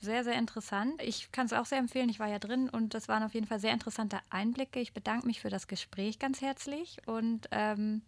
sehr, 0.00 0.24
sehr 0.24 0.34
interessant. 0.34 1.00
Ich 1.00 1.30
kann 1.30 1.46
es 1.46 1.52
auch 1.52 1.66
sehr 1.66 1.78
empfehlen. 1.78 2.08
Ich 2.08 2.18
war 2.18 2.28
ja 2.28 2.40
drin 2.40 2.68
und 2.68 2.94
das 2.94 3.08
waren 3.08 3.22
auf 3.22 3.34
jeden 3.34 3.46
Fall 3.46 3.60
sehr 3.60 3.72
interessante 3.72 4.18
Einblicke. 4.30 4.80
Ich 4.80 4.92
bedanke 4.92 5.26
mich 5.26 5.40
für 5.40 5.50
das 5.50 5.68
Gespräch 5.68 6.18
ganz 6.18 6.40
herzlich 6.40 6.96
und 7.06 7.48
ähm, 7.52 8.02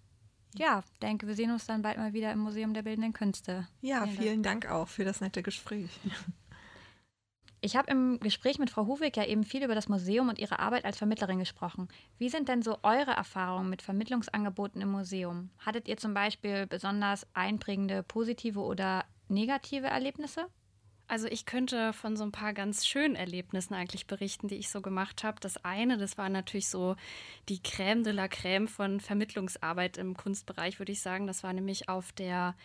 ja, 0.57 0.83
denke, 1.03 1.29
wir 1.29 1.35
sehen 1.35 1.53
uns 1.53 1.67
dann 1.67 1.83
bald 1.83 1.97
mal 1.99 2.12
wieder 2.12 2.33
im 2.33 2.40
Museum 2.40 2.75
der 2.75 2.83
Bildenden 2.83 3.12
Künste. 3.12 3.69
Ja, 3.81 4.05
vielen, 4.05 4.19
vielen 4.19 4.43
Dank 4.43 4.67
auch 4.67 4.88
für 4.88 5.05
das 5.05 5.21
nette 5.21 5.43
Gespräch. 5.43 5.90
Ich 7.64 7.77
habe 7.77 7.90
im 7.90 8.20
Gespräch 8.20 8.59
mit 8.59 8.68
Frau 8.68 8.87
Hufig 8.87 9.16
ja 9.16 9.24
eben 9.24 9.42
viel 9.42 9.64
über 9.64 9.74
das 9.74 9.88
Museum 9.88 10.29
und 10.29 10.38
ihre 10.38 10.59
Arbeit 10.59 10.85
als 10.85 10.98
Vermittlerin 10.98 11.38
gesprochen. 11.38 11.88
Wie 12.18 12.29
sind 12.29 12.50
denn 12.50 12.61
so 12.61 12.77
eure 12.83 13.12
Erfahrungen 13.12 13.70
mit 13.70 13.81
Vermittlungsangeboten 13.81 14.83
im 14.83 14.90
Museum? 14.90 15.48
Hattet 15.64 15.88
ihr 15.88 15.96
zum 15.96 16.12
Beispiel 16.12 16.66
besonders 16.66 17.27
einprägende 17.33 18.03
positive 18.03 18.61
oder 18.61 19.07
negative 19.29 19.87
Erlebnisse? 19.87 20.44
Also 21.09 21.27
ich 21.27 21.46
könnte 21.46 21.94
von 21.94 22.18
so 22.18 22.24
ein 22.24 22.33
paar 22.33 22.53
ganz 22.53 22.87
schönen 22.87 23.14
Erlebnissen 23.16 23.72
eigentlich 23.72 24.07
berichten, 24.07 24.46
die 24.46 24.57
ich 24.57 24.68
so 24.68 24.83
gemacht 24.83 25.24
habe. 25.24 25.40
Das 25.40 25.64
eine, 25.64 25.96
das 25.96 26.18
war 26.18 26.29
natürlich 26.29 26.68
so 26.68 26.96
die 27.48 27.61
Crème 27.61 28.03
de 28.03 28.12
la 28.12 28.27
Crème 28.27 28.68
von 28.68 29.00
Vermittlungsarbeit 29.00 29.96
im 29.96 30.18
Kunstbereich, 30.18 30.79
würde 30.81 30.92
ich 30.92 31.00
sagen. 31.00 31.27
Das 31.27 31.42
war 31.42 31.55
nämlich 31.55 31.88
auf 31.88 32.12
der 32.12 32.57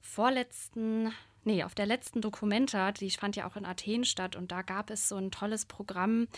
vorletzten 0.00 1.12
Nee, 1.42 1.64
auf 1.64 1.74
der 1.74 1.86
letzten 1.86 2.20
Documenta, 2.20 2.92
die 2.92 3.10
fand 3.10 3.34
ja 3.34 3.48
auch 3.48 3.56
in 3.56 3.64
Athen 3.64 4.04
statt 4.04 4.36
und 4.36 4.52
da 4.52 4.60
gab 4.60 4.90
es 4.90 5.08
so 5.08 5.16
ein 5.16 5.30
tolles 5.30 5.64
Programm. 5.64 6.28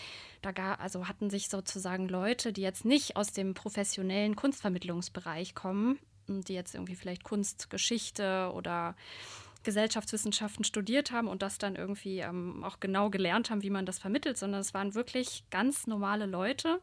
Da 0.43 0.53
gab, 0.53 0.81
also 0.81 1.09
hatten 1.09 1.29
sich 1.29 1.49
sozusagen 1.49 2.09
Leute, 2.09 2.53
die 2.53 2.63
jetzt 2.63 2.85
nicht 2.85 3.17
aus 3.17 3.33
dem 3.33 3.55
professionellen 3.55 4.37
Kunstvermittlungsbereich 4.37 5.55
kommen, 5.55 5.99
die 6.29 6.55
jetzt 6.55 6.75
irgendwie 6.75 6.95
vielleicht 6.95 7.25
Kunstgeschichte 7.25 8.53
oder 8.55 8.95
Gesellschaftswissenschaften 9.63 10.65
studiert 10.65 11.13
haben 11.13 11.29
und 11.29 11.43
das 11.43 11.59
dann 11.59 11.77
irgendwie 11.77 12.21
ähm, 12.21 12.65
auch 12.65 12.81
genau 12.81 13.11
gelernt 13.11 13.51
haben, 13.51 13.63
wie 13.63 13.71
man 13.71 13.87
das 13.87 13.99
vermittelt, 13.99 14.37
sondern 14.39 14.61
es 14.61 14.75
waren 14.75 14.95
wirklich 14.95 15.45
ganz 15.51 15.87
normale 15.87 16.27
Leute, 16.27 16.81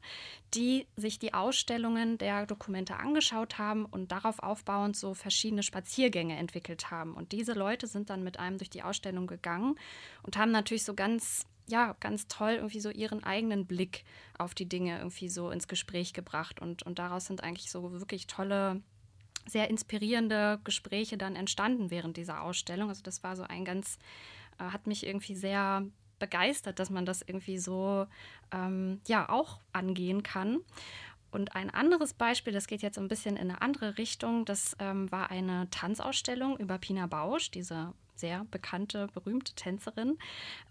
die 0.54 0.88
sich 0.96 1.20
die 1.20 1.34
Ausstellungen 1.34 2.18
der 2.18 2.46
Dokumente 2.46 2.98
angeschaut 2.98 3.58
haben 3.58 3.86
und 3.86 4.12
darauf 4.12 4.40
aufbauend 4.40 4.96
so 4.96 5.14
verschiedene 5.14 5.64
Spaziergänge 5.64 6.38
entwickelt 6.38 6.92
haben. 6.92 7.14
Und 7.14 7.32
diese 7.32 7.54
Leute 7.54 7.88
sind 7.88 8.10
dann 8.10 8.24
mit 8.24 8.40
einem 8.40 8.58
durch 8.58 8.70
die 8.70 8.84
Ausstellung 8.84 9.28
gegangen 9.28 9.76
und 10.24 10.38
haben 10.38 10.52
natürlich 10.52 10.84
so 10.84 10.94
ganz 10.94 11.46
ja, 11.70 11.96
ganz 12.00 12.28
toll 12.28 12.54
irgendwie 12.54 12.80
so 12.80 12.90
ihren 12.90 13.24
eigenen 13.24 13.68
Blick 13.68 14.04
auf 14.38 14.56
die 14.56 14.68
Dinge 14.68 14.98
irgendwie 14.98 15.30
so 15.30 15.52
ins 15.52 15.68
Gespräch 15.68 16.14
gebracht. 16.14 16.60
Und, 16.60 16.84
und 16.84 16.98
daraus 16.98 17.28
sind 17.28 17.44
eigentlich 17.44 17.70
so 17.70 17.92
wirklich 17.92 18.26
tolle 18.26 18.82
sehr 19.50 19.70
inspirierende 19.70 20.60
Gespräche 20.64 21.18
dann 21.18 21.36
entstanden 21.36 21.92
während 21.92 22.18
dieser 22.18 22.42
Ausstellung. 22.42 22.90
Also 22.90 23.02
das 23.04 23.24
war 23.24 23.36
so 23.36 23.44
ein 23.44 23.66
ganz, 23.66 23.98
äh, 24.60 24.64
hat 24.66 24.88
mich 24.88 25.06
irgendwie 25.06 25.36
sehr 25.36 25.86
begeistert, 26.20 26.80
dass 26.80 26.90
man 26.90 27.06
das 27.06 27.22
irgendwie 27.22 27.58
so 27.58 28.06
ähm, 28.52 29.02
ja 29.08 29.30
auch 29.30 29.60
angehen 29.74 30.24
kann. 30.24 30.60
Und 31.32 31.56
ein 31.56 31.70
anderes 31.70 32.14
Beispiel, 32.14 32.54
das 32.54 32.68
geht 32.68 32.82
jetzt 32.82 32.98
ein 32.98 33.08
bisschen 33.08 33.38
in 33.38 33.50
eine 33.50 33.62
andere 33.62 33.98
Richtung, 33.98 34.46
das 34.46 34.76
ähm, 34.80 35.12
war 35.12 35.30
eine 35.30 35.70
Tanzausstellung 35.70 36.58
über 36.58 36.78
Pina 36.80 37.08
Bausch, 37.08 37.52
diese 37.52 37.94
sehr 38.20 38.46
bekannte, 38.52 39.08
berühmte 39.14 39.54
Tänzerin. 39.54 40.18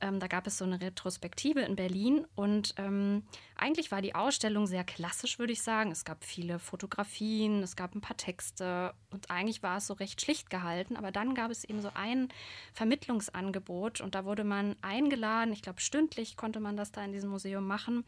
Ähm, 0.00 0.20
da 0.20 0.26
gab 0.26 0.46
es 0.46 0.58
so 0.58 0.64
eine 0.64 0.80
Retrospektive 0.80 1.61
in 1.61 1.76
Berlin 1.76 2.26
und 2.34 2.74
ähm, 2.78 3.22
eigentlich 3.56 3.90
war 3.90 4.02
die 4.02 4.14
Ausstellung 4.14 4.66
sehr 4.66 4.84
klassisch, 4.84 5.38
würde 5.38 5.52
ich 5.52 5.62
sagen. 5.62 5.90
Es 5.90 6.04
gab 6.04 6.24
viele 6.24 6.58
Fotografien, 6.58 7.62
es 7.62 7.76
gab 7.76 7.94
ein 7.94 8.00
paar 8.00 8.16
Texte 8.16 8.94
und 9.11 9.30
eigentlich 9.30 9.62
war 9.62 9.78
es 9.78 9.87
so 9.87 9.94
recht 9.94 10.20
schlicht 10.20 10.50
gehalten. 10.50 10.96
Aber 10.96 11.11
dann 11.11 11.34
gab 11.34 11.50
es 11.50 11.64
eben 11.64 11.80
so 11.80 11.90
ein 11.94 12.28
Vermittlungsangebot 12.72 14.00
und 14.00 14.14
da 14.14 14.24
wurde 14.24 14.44
man 14.44 14.76
eingeladen, 14.82 15.52
ich 15.52 15.62
glaube 15.62 15.80
stündlich 15.80 16.37
konnte 16.37 16.61
man 16.61 16.76
das 16.76 16.92
da 16.92 17.04
in 17.04 17.12
diesem 17.12 17.30
Museum 17.30 17.66
machen, 17.66 18.04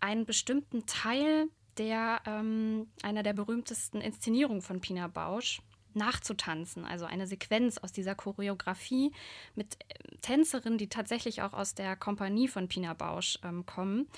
einen 0.00 0.26
bestimmten 0.26 0.86
Teil 0.86 1.48
der 1.78 2.20
ähm, 2.26 2.86
einer 3.02 3.22
der 3.22 3.32
berühmtesten 3.32 4.00
Inszenierungen 4.00 4.62
von 4.62 4.80
Pina 4.80 5.08
Bausch 5.08 5.60
nachzutanzen. 5.96 6.84
Also 6.84 7.04
eine 7.04 7.26
Sequenz 7.26 7.78
aus 7.78 7.92
dieser 7.92 8.14
Choreografie 8.14 9.12
mit 9.54 9.76
äh, 9.88 10.16
Tänzerinnen, 10.22 10.78
die 10.78 10.88
tatsächlich 10.88 11.42
auch 11.42 11.52
aus 11.52 11.74
der 11.74 11.96
Kompanie 11.96 12.48
von 12.48 12.68
Pina 12.68 12.94
Bausch 12.94 13.38
ähm, 13.44 13.66
kommen. 13.66 14.08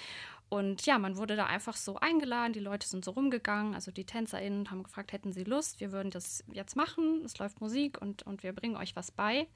Und 0.48 0.86
ja, 0.86 0.98
man 0.98 1.16
wurde 1.16 1.34
da 1.34 1.46
einfach 1.46 1.74
so 1.74 1.96
eingeladen, 1.96 2.52
die 2.52 2.60
Leute 2.60 2.86
sind 2.86 3.04
so 3.04 3.10
rumgegangen, 3.10 3.74
also 3.74 3.90
die 3.90 4.04
TänzerInnen 4.04 4.70
haben 4.70 4.84
gefragt, 4.84 5.12
hätten 5.12 5.32
sie 5.32 5.42
Lust, 5.42 5.80
wir 5.80 5.90
würden 5.90 6.10
das 6.10 6.44
jetzt 6.52 6.76
machen, 6.76 7.22
es 7.24 7.36
läuft 7.38 7.60
Musik 7.60 8.00
und, 8.00 8.22
und 8.22 8.44
wir 8.44 8.52
bringen 8.52 8.76
euch 8.76 8.94
was 8.94 9.10
bei. 9.10 9.48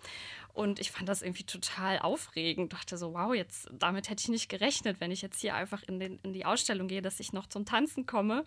Und 0.53 0.81
ich 0.81 0.91
fand 0.91 1.09
das 1.09 1.23
irgendwie 1.23 1.45
total 1.45 2.01
aufregend, 2.01 2.73
dachte 2.73 2.99
so, 2.99 3.15
wow, 3.15 3.33
jetzt 3.33 3.69
damit 3.73 4.11
hätte 4.11 4.23
ich 4.23 4.29
nicht 4.31 4.49
gerechnet, 4.49 5.01
wenn 5.01 5.13
ich 5.13 5.23
jetzt 5.23 5.41
hier 5.41 5.55
einfach 5.55 5.85
in, 5.85 6.01
den, 6.01 6.19
in 6.25 6.33
die 6.33 6.45
Ausstellung 6.45 6.89
gehe, 6.89 7.03
dass 7.03 7.21
ich 7.21 7.33
noch 7.33 7.47
zum 7.47 7.65
Tanzen 7.65 8.07
komme. 8.07 8.45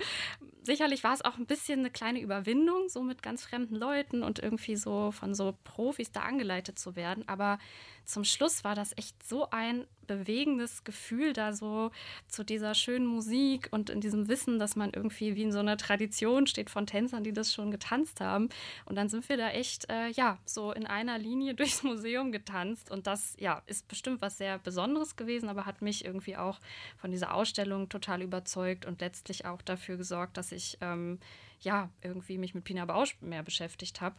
Sicherlich 0.64 1.06
war 1.06 1.14
es 1.14 1.24
auch 1.24 1.38
ein 1.38 1.46
bisschen 1.46 1.80
eine 1.80 1.92
kleine 1.92 2.20
Überwindung, 2.20 2.90
so 2.90 3.04
mit 3.04 3.24
ganz 3.24 3.46
fremden 3.46 3.76
Leuten 3.76 4.22
und 4.22 4.40
irgendwie 4.40 4.76
so 4.76 5.12
von 5.12 5.34
so 5.34 5.58
Profis 5.64 6.12
da 6.12 6.22
angeleitet 6.22 6.78
zu 6.78 6.98
werden, 6.98 7.26
aber 7.28 7.58
zum 8.06 8.24
Schluss 8.24 8.64
war 8.64 8.76
das 8.76 8.96
echt 8.98 9.26
so 9.26 9.50
ein 9.50 9.86
bewegendes 10.08 10.84
Gefühl, 10.84 11.34
da 11.34 11.54
so 11.54 11.92
zu 12.28 12.44
dieser 12.44 12.76
schönen 12.76 13.08
Musik 13.08 13.70
und 13.72 13.90
in 13.90 14.02
diesem 14.02 14.28
Wissen, 14.28 14.60
dass 14.60 14.76
man 14.76 14.92
irgendwie 14.94 15.36
wie 15.36 15.44
in 15.44 15.52
so 15.52 15.60
einer 15.60 15.78
Tradition 15.78 16.48
steht 16.48 16.70
von 16.70 16.86
Tänzern, 16.86 17.24
die 17.24 17.34
das 17.34 17.54
schon 17.54 17.72
getanzt 17.72 18.22
haben. 18.22 18.50
Und 18.86 18.96
dann 18.96 19.10
sind 19.10 19.28
wir 19.30 19.38
da 19.38 19.50
echt, 19.50 19.90
äh, 19.90 20.10
ja, 20.10 20.38
so 20.46 20.72
in 20.72 20.86
einer 20.86 21.18
Linie 21.18 21.54
durchs 21.56 21.84
Museum 21.84 22.32
getanzt. 22.32 22.92
Und 22.92 23.08
das, 23.08 23.36
ja, 23.40 23.62
ist 23.66 23.88
bestimmt 23.88 24.22
was 24.22 24.38
sehr 24.38 24.60
Besonderes 24.60 25.16
gewesen, 25.16 25.50
aber 25.50 25.66
hat 25.66 25.82
mich 25.82 26.06
irgendwie 26.06 26.38
auch 26.38 26.60
von 26.98 27.12
dieser 27.12 27.34
Ausstellung 27.34 27.90
total 27.90 28.22
überzeugt 28.22 28.86
und 28.86 29.02
letztlich 29.02 29.46
auch 29.46 29.62
dafür 29.62 29.98
gesorgt, 29.98 30.38
dass 30.38 30.52
ich, 30.52 30.78
ähm, 30.82 31.20
ja, 31.62 31.90
irgendwie 32.02 32.38
mich 32.38 32.54
mit 32.54 32.66
Pina 32.66 32.86
Bausch 32.86 33.16
mehr 33.22 33.42
beschäftigt 33.42 34.02
habe. 34.02 34.16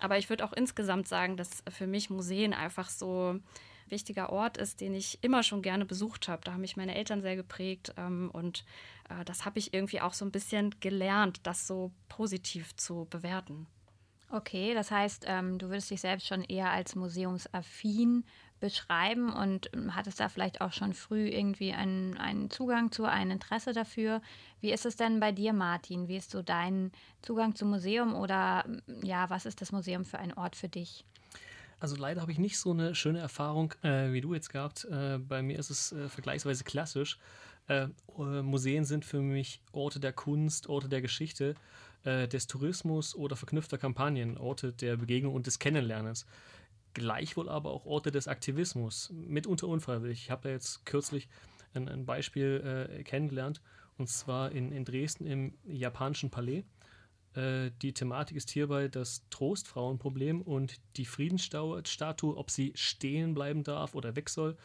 Aber 0.00 0.18
ich 0.18 0.28
würde 0.28 0.44
auch 0.44 0.52
insgesamt 0.52 1.08
sagen, 1.08 1.36
dass 1.36 1.62
für 1.70 1.86
mich 1.86 2.10
Museen 2.10 2.54
einfach 2.54 2.88
so 2.88 3.34
ein 3.34 3.42
wichtiger 3.88 4.30
Ort 4.30 4.56
ist, 4.56 4.80
den 4.80 4.94
ich 4.94 5.18
immer 5.22 5.42
schon 5.42 5.62
gerne 5.62 5.84
besucht 5.84 6.28
habe. 6.28 6.42
Da 6.44 6.52
haben 6.52 6.60
mich 6.60 6.76
meine 6.76 6.94
Eltern 6.94 7.22
sehr 7.22 7.36
geprägt 7.36 7.94
ähm, 7.96 8.30
und 8.32 8.64
äh, 9.08 9.24
das 9.24 9.44
habe 9.44 9.58
ich 9.58 9.74
irgendwie 9.74 10.00
auch 10.00 10.14
so 10.14 10.24
ein 10.24 10.30
bisschen 10.30 10.74
gelernt, 10.80 11.40
das 11.44 11.66
so 11.66 11.92
positiv 12.08 12.76
zu 12.76 13.06
bewerten. 13.10 13.66
Okay, 14.30 14.74
das 14.74 14.90
heißt, 14.90 15.24
ähm, 15.26 15.58
du 15.58 15.68
würdest 15.68 15.90
dich 15.90 16.02
selbst 16.02 16.26
schon 16.26 16.44
eher 16.44 16.70
als 16.70 16.94
museumsaffin 16.94 18.24
beschreiben 18.60 19.32
und 19.32 19.70
ähm, 19.72 19.94
hattest 19.94 20.20
da 20.20 20.28
vielleicht 20.28 20.60
auch 20.60 20.72
schon 20.72 20.92
früh 20.92 21.28
irgendwie 21.28 21.72
einen, 21.72 22.18
einen 22.18 22.50
Zugang 22.50 22.92
zu, 22.92 23.04
ein 23.04 23.30
Interesse 23.30 23.72
dafür. 23.72 24.20
Wie 24.60 24.72
ist 24.72 24.84
es 24.84 24.96
denn 24.96 25.20
bei 25.20 25.32
dir, 25.32 25.54
Martin? 25.54 26.08
Wie 26.08 26.16
ist 26.16 26.30
so 26.30 26.42
dein 26.42 26.92
Zugang 27.22 27.54
zum 27.54 27.70
Museum 27.70 28.14
oder 28.14 28.66
ja, 29.02 29.30
was 29.30 29.46
ist 29.46 29.62
das 29.62 29.72
Museum 29.72 30.04
für 30.04 30.18
ein 30.18 30.34
Ort 30.34 30.56
für 30.56 30.68
dich? 30.68 31.04
Also 31.80 31.96
leider 31.96 32.20
habe 32.20 32.32
ich 32.32 32.38
nicht 32.38 32.58
so 32.58 32.72
eine 32.72 32.94
schöne 32.94 33.20
Erfahrung 33.20 33.72
äh, 33.82 34.12
wie 34.12 34.20
du 34.20 34.34
jetzt 34.34 34.50
gehabt. 34.50 34.84
Äh, 34.84 35.18
bei 35.18 35.42
mir 35.42 35.58
ist 35.58 35.70
es 35.70 35.92
äh, 35.92 36.08
vergleichsweise 36.08 36.64
klassisch. 36.64 37.18
Äh, 37.68 37.88
Museen 38.16 38.84
sind 38.84 39.04
für 39.04 39.20
mich 39.20 39.60
Orte 39.72 40.00
der 40.00 40.12
Kunst, 40.12 40.68
Orte 40.68 40.88
der 40.88 41.02
Geschichte, 41.02 41.54
äh, 42.08 42.28
des 42.28 42.46
Tourismus 42.46 43.14
oder 43.14 43.36
verknüpfter 43.36 43.78
Kampagnen, 43.78 44.38
Orte 44.38 44.72
der 44.72 44.96
Begegnung 44.96 45.34
und 45.34 45.46
des 45.46 45.58
Kennenlernens 45.58 46.26
gleichwohl 46.94 47.48
aber 47.48 47.70
auch 47.70 47.86
Orte 47.86 48.10
des 48.10 48.28
Aktivismus, 48.28 49.10
mitunter 49.12 49.68
unfreiwillig. 49.68 50.22
Ich 50.24 50.30
habe 50.30 50.42
da 50.42 50.48
jetzt 50.50 50.84
kürzlich 50.84 51.28
ein, 51.74 51.88
ein 51.88 52.06
Beispiel 52.06 52.88
äh, 52.90 53.02
kennengelernt, 53.04 53.60
und 53.98 54.08
zwar 54.08 54.52
in, 54.52 54.72
in 54.72 54.84
Dresden 54.84 55.26
im 55.26 55.54
japanischen 55.64 56.30
Palais. 56.30 56.64
Äh, 57.34 57.70
die 57.82 57.92
Thematik 57.92 58.36
ist 58.36 58.50
hierbei 58.50 58.88
das 58.88 59.22
Trostfrauenproblem 59.30 60.42
und 60.42 60.76
die 60.96 61.04
Friedensstatue, 61.04 62.36
ob 62.36 62.50
sie 62.50 62.72
stehen 62.74 63.34
bleiben 63.34 63.62
darf 63.62 63.94
oder 63.94 64.16
weg 64.16 64.28
soll. 64.28 64.56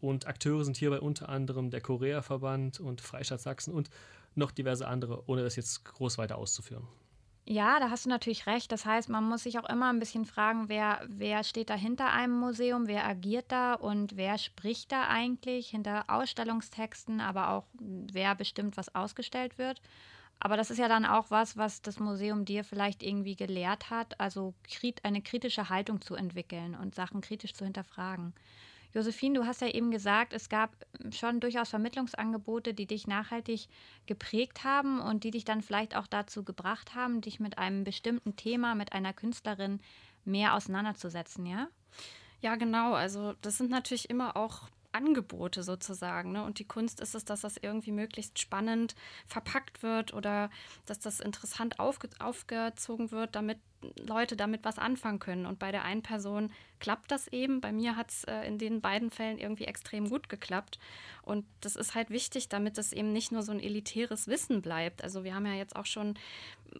Und 0.00 0.26
Akteure 0.26 0.64
sind 0.64 0.76
hierbei 0.76 1.00
unter 1.00 1.28
anderem 1.28 1.70
der 1.70 1.80
Korea-Verband 1.80 2.80
und 2.80 3.00
Freistaat 3.00 3.40
Sachsen 3.40 3.72
und 3.72 3.88
noch 4.34 4.50
diverse 4.50 4.86
andere, 4.86 5.24
ohne 5.28 5.42
das 5.42 5.56
jetzt 5.56 5.84
groß 5.84 6.18
weiter 6.18 6.38
auszuführen. 6.38 6.86
Ja, 7.44 7.80
da 7.80 7.90
hast 7.90 8.04
du 8.04 8.08
natürlich 8.08 8.46
recht. 8.46 8.70
Das 8.70 8.86
heißt, 8.86 9.08
man 9.08 9.24
muss 9.24 9.42
sich 9.42 9.58
auch 9.58 9.68
immer 9.68 9.92
ein 9.92 9.98
bisschen 9.98 10.24
fragen, 10.26 10.68
wer, 10.68 11.00
wer 11.08 11.42
steht 11.42 11.70
da 11.70 11.74
hinter 11.74 12.12
einem 12.12 12.38
Museum, 12.38 12.86
wer 12.86 13.04
agiert 13.04 13.50
da 13.50 13.74
und 13.74 14.16
wer 14.16 14.38
spricht 14.38 14.92
da 14.92 15.08
eigentlich 15.08 15.70
hinter 15.70 16.04
Ausstellungstexten, 16.06 17.20
aber 17.20 17.50
auch 17.50 17.64
wer 17.80 18.36
bestimmt, 18.36 18.76
was 18.76 18.94
ausgestellt 18.94 19.58
wird. 19.58 19.80
Aber 20.38 20.56
das 20.56 20.70
ist 20.70 20.78
ja 20.78 20.88
dann 20.88 21.04
auch 21.04 21.30
was, 21.30 21.56
was 21.56 21.82
das 21.82 21.98
Museum 21.98 22.44
dir 22.44 22.64
vielleicht 22.64 23.02
irgendwie 23.02 23.36
gelehrt 23.36 23.90
hat, 23.90 24.18
also 24.20 24.54
eine 25.02 25.22
kritische 25.22 25.68
Haltung 25.68 26.00
zu 26.00 26.14
entwickeln 26.14 26.74
und 26.74 26.94
Sachen 26.94 27.20
kritisch 27.20 27.54
zu 27.54 27.64
hinterfragen. 27.64 28.34
Josephine, 28.94 29.38
du 29.38 29.46
hast 29.46 29.60
ja 29.60 29.68
eben 29.68 29.90
gesagt, 29.90 30.32
es 30.32 30.48
gab 30.48 30.70
schon 31.10 31.40
durchaus 31.40 31.70
Vermittlungsangebote, 31.70 32.74
die 32.74 32.86
dich 32.86 33.06
nachhaltig 33.06 33.68
geprägt 34.06 34.64
haben 34.64 35.00
und 35.00 35.24
die 35.24 35.30
dich 35.30 35.44
dann 35.44 35.62
vielleicht 35.62 35.96
auch 35.96 36.06
dazu 36.06 36.44
gebracht 36.44 36.94
haben, 36.94 37.20
dich 37.20 37.40
mit 37.40 37.58
einem 37.58 37.84
bestimmten 37.84 38.36
Thema, 38.36 38.74
mit 38.74 38.92
einer 38.92 39.12
Künstlerin 39.12 39.80
mehr 40.24 40.54
auseinanderzusetzen, 40.54 41.46
ja? 41.46 41.68
Ja, 42.42 42.56
genau. 42.56 42.92
Also 42.94 43.34
das 43.40 43.56
sind 43.58 43.70
natürlich 43.70 44.10
immer 44.10 44.36
auch 44.36 44.68
Angebote 44.92 45.62
sozusagen. 45.62 46.32
Ne? 46.32 46.44
Und 46.44 46.58
die 46.58 46.66
Kunst 46.66 47.00
ist 47.00 47.14
es, 47.14 47.24
dass 47.24 47.42
das 47.42 47.56
irgendwie 47.56 47.92
möglichst 47.92 48.38
spannend 48.38 48.94
verpackt 49.26 49.82
wird 49.82 50.12
oder 50.12 50.50
dass 50.86 50.98
das 50.98 51.20
interessant 51.20 51.78
aufge 51.78 52.10
aufgezogen 52.18 53.10
wird, 53.10 53.34
damit 53.34 53.58
Leute 53.96 54.36
damit 54.36 54.64
was 54.64 54.78
anfangen 54.78 55.18
können. 55.18 55.46
Und 55.46 55.58
bei 55.58 55.72
der 55.72 55.84
einen 55.84 56.02
Person 56.02 56.50
klappt 56.80 57.10
das 57.10 57.28
eben. 57.28 57.60
Bei 57.60 57.72
mir 57.72 57.96
hat 57.96 58.10
es 58.10 58.24
äh, 58.24 58.42
in 58.46 58.58
den 58.58 58.80
beiden 58.80 59.10
Fällen 59.10 59.38
irgendwie 59.38 59.64
extrem 59.64 60.08
gut 60.08 60.28
geklappt. 60.28 60.78
Und 61.22 61.44
das 61.60 61.76
ist 61.76 61.94
halt 61.94 62.10
wichtig, 62.10 62.48
damit 62.48 62.78
es 62.78 62.92
eben 62.92 63.12
nicht 63.12 63.32
nur 63.32 63.42
so 63.42 63.52
ein 63.52 63.60
elitäres 63.60 64.26
Wissen 64.26 64.62
bleibt. 64.62 65.04
Also 65.04 65.22
wir 65.24 65.34
haben 65.34 65.46
ja 65.46 65.54
jetzt 65.54 65.76
auch 65.76 65.86
schon 65.86 66.14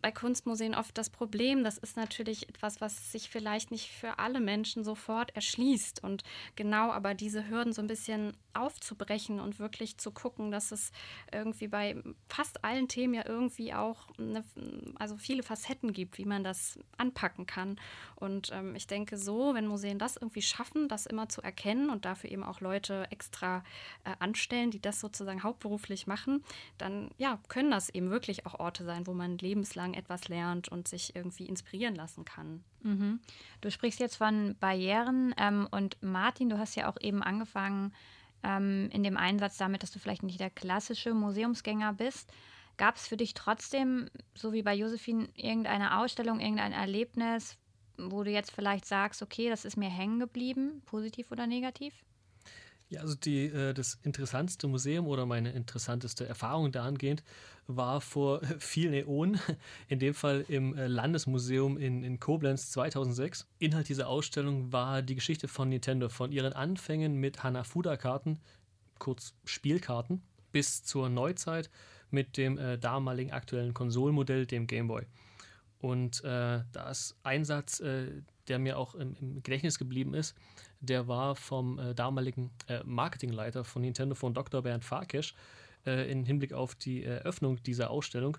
bei 0.00 0.10
Kunstmuseen 0.10 0.74
oft 0.74 0.96
das 0.96 1.10
Problem, 1.10 1.64
das 1.64 1.76
ist 1.76 1.96
natürlich 1.96 2.48
etwas, 2.48 2.80
was 2.80 3.12
sich 3.12 3.28
vielleicht 3.28 3.70
nicht 3.70 3.90
für 3.90 4.18
alle 4.18 4.40
Menschen 4.40 4.84
sofort 4.84 5.34
erschließt. 5.36 6.02
Und 6.02 6.22
genau 6.56 6.90
aber 6.90 7.14
diese 7.14 7.48
Hürden 7.48 7.72
so 7.72 7.82
ein 7.82 7.88
bisschen 7.88 8.36
aufzubrechen 8.54 9.40
und 9.40 9.58
wirklich 9.58 9.98
zu 9.98 10.10
gucken, 10.10 10.50
dass 10.50 10.72
es 10.72 10.92
irgendwie 11.32 11.68
bei 11.68 11.96
fast 12.28 12.64
allen 12.64 12.88
Themen 12.88 13.14
ja 13.14 13.26
irgendwie 13.26 13.74
auch 13.74 14.08
eine, 14.18 14.44
also 14.98 15.16
viele 15.16 15.42
Facetten 15.42 15.92
gibt, 15.92 16.18
wie 16.18 16.24
man 16.24 16.44
das 16.44 16.78
anpacken 16.96 17.46
kann. 17.46 17.76
Und 18.16 18.50
ähm, 18.52 18.74
ich 18.74 18.86
denke 18.86 19.16
so, 19.16 19.54
wenn 19.54 19.66
Museen 19.66 19.98
das 19.98 20.16
irgendwie 20.16 20.42
schaffen, 20.42 20.88
das 20.88 21.06
immer 21.06 21.28
zu 21.28 21.42
erkennen 21.42 21.90
und 21.90 22.04
dafür 22.04 22.30
eben 22.30 22.44
auch 22.44 22.60
Leute 22.60 23.06
extra 23.10 23.64
äh, 24.04 24.12
anstellen, 24.18 24.70
die 24.70 24.80
das 24.80 25.00
sozusagen 25.00 25.42
hauptberuflich 25.42 26.06
machen, 26.06 26.44
dann 26.78 27.10
ja, 27.18 27.38
können 27.48 27.70
das 27.70 27.88
eben 27.88 28.10
wirklich 28.10 28.46
auch 28.46 28.58
Orte 28.58 28.84
sein, 28.84 29.06
wo 29.06 29.14
man 29.14 29.38
lebenslang 29.38 29.94
etwas 29.94 30.28
lernt 30.28 30.68
und 30.68 30.88
sich 30.88 31.14
irgendwie 31.16 31.46
inspirieren 31.46 31.94
lassen 31.94 32.24
kann. 32.24 32.62
Mhm. 32.82 33.20
Du 33.60 33.70
sprichst 33.70 34.00
jetzt 34.00 34.16
von 34.16 34.56
Barrieren 34.58 35.34
ähm, 35.38 35.68
und 35.70 35.96
Martin, 36.02 36.48
du 36.48 36.58
hast 36.58 36.74
ja 36.74 36.88
auch 36.88 36.96
eben 37.00 37.22
angefangen 37.22 37.92
ähm, 38.42 38.88
in 38.92 39.02
dem 39.02 39.16
Einsatz 39.16 39.56
damit, 39.56 39.82
dass 39.82 39.90
du 39.90 39.98
vielleicht 39.98 40.22
nicht 40.22 40.40
der 40.40 40.50
klassische 40.50 41.14
Museumsgänger 41.14 41.92
bist. 41.94 42.32
Gab 42.76 42.96
es 42.96 43.06
für 43.06 43.16
dich 43.16 43.34
trotzdem, 43.34 44.08
so 44.34 44.52
wie 44.52 44.62
bei 44.62 44.74
Josephine, 44.74 45.28
irgendeine 45.34 45.98
Ausstellung, 45.98 46.40
irgendein 46.40 46.72
Erlebnis, 46.72 47.58
wo 47.98 48.24
du 48.24 48.30
jetzt 48.30 48.50
vielleicht 48.50 48.86
sagst, 48.86 49.22
okay, 49.22 49.50
das 49.50 49.64
ist 49.64 49.76
mir 49.76 49.90
hängen 49.90 50.18
geblieben, 50.18 50.82
positiv 50.86 51.30
oder 51.30 51.46
negativ? 51.46 51.94
Ja, 52.92 53.00
also 53.00 53.14
die, 53.14 53.46
äh, 53.46 53.72
das 53.72 53.98
interessanteste 54.02 54.68
Museum 54.68 55.06
oder 55.06 55.24
meine 55.24 55.52
interessanteste 55.52 56.26
Erfahrung 56.26 56.72
dahingehend 56.72 57.24
war 57.66 58.02
vor 58.02 58.42
vielen 58.58 58.92
Äonen, 58.92 59.40
in 59.88 59.98
dem 59.98 60.12
Fall 60.12 60.44
im 60.46 60.76
äh, 60.76 60.88
Landesmuseum 60.88 61.78
in, 61.78 62.04
in 62.04 62.20
Koblenz 62.20 62.70
2006. 62.70 63.46
Inhalt 63.58 63.88
dieser 63.88 64.08
Ausstellung 64.08 64.74
war 64.74 65.00
die 65.00 65.14
Geschichte 65.14 65.48
von 65.48 65.70
Nintendo, 65.70 66.10
von 66.10 66.32
ihren 66.32 66.52
Anfängen 66.52 67.14
mit 67.14 67.42
Hanafuda-Karten, 67.42 68.40
kurz 68.98 69.32
Spielkarten, 69.46 70.20
bis 70.52 70.84
zur 70.84 71.08
Neuzeit 71.08 71.70
mit 72.10 72.36
dem 72.36 72.58
äh, 72.58 72.76
damaligen 72.76 73.30
aktuellen 73.30 73.72
Konsolmodell, 73.72 74.44
dem 74.44 74.66
Game 74.66 74.88
Boy. 74.88 75.06
Und 75.78 76.22
äh, 76.24 76.60
da 76.72 76.90
ist 76.90 77.16
äh, 77.24 78.22
der 78.48 78.58
mir 78.58 78.78
auch 78.78 78.94
im, 78.94 79.16
im, 79.18 79.42
Gedächtnis 79.42 79.78
geblieben 79.78 80.12
ist, 80.12 80.36
der 80.82 81.08
war 81.08 81.34
vom 81.36 81.78
äh, 81.78 81.94
damaligen 81.94 82.50
äh, 82.68 82.80
Marketingleiter 82.84 83.64
von 83.64 83.82
Nintendo, 83.82 84.14
von 84.14 84.34
Dr. 84.34 84.62
Bernd 84.62 84.84
Farkesch, 84.84 85.34
äh, 85.86 86.10
im 86.10 86.24
Hinblick 86.24 86.52
auf 86.52 86.74
die 86.74 87.04
Eröffnung 87.04 87.62
dieser 87.62 87.90
Ausstellung. 87.90 88.36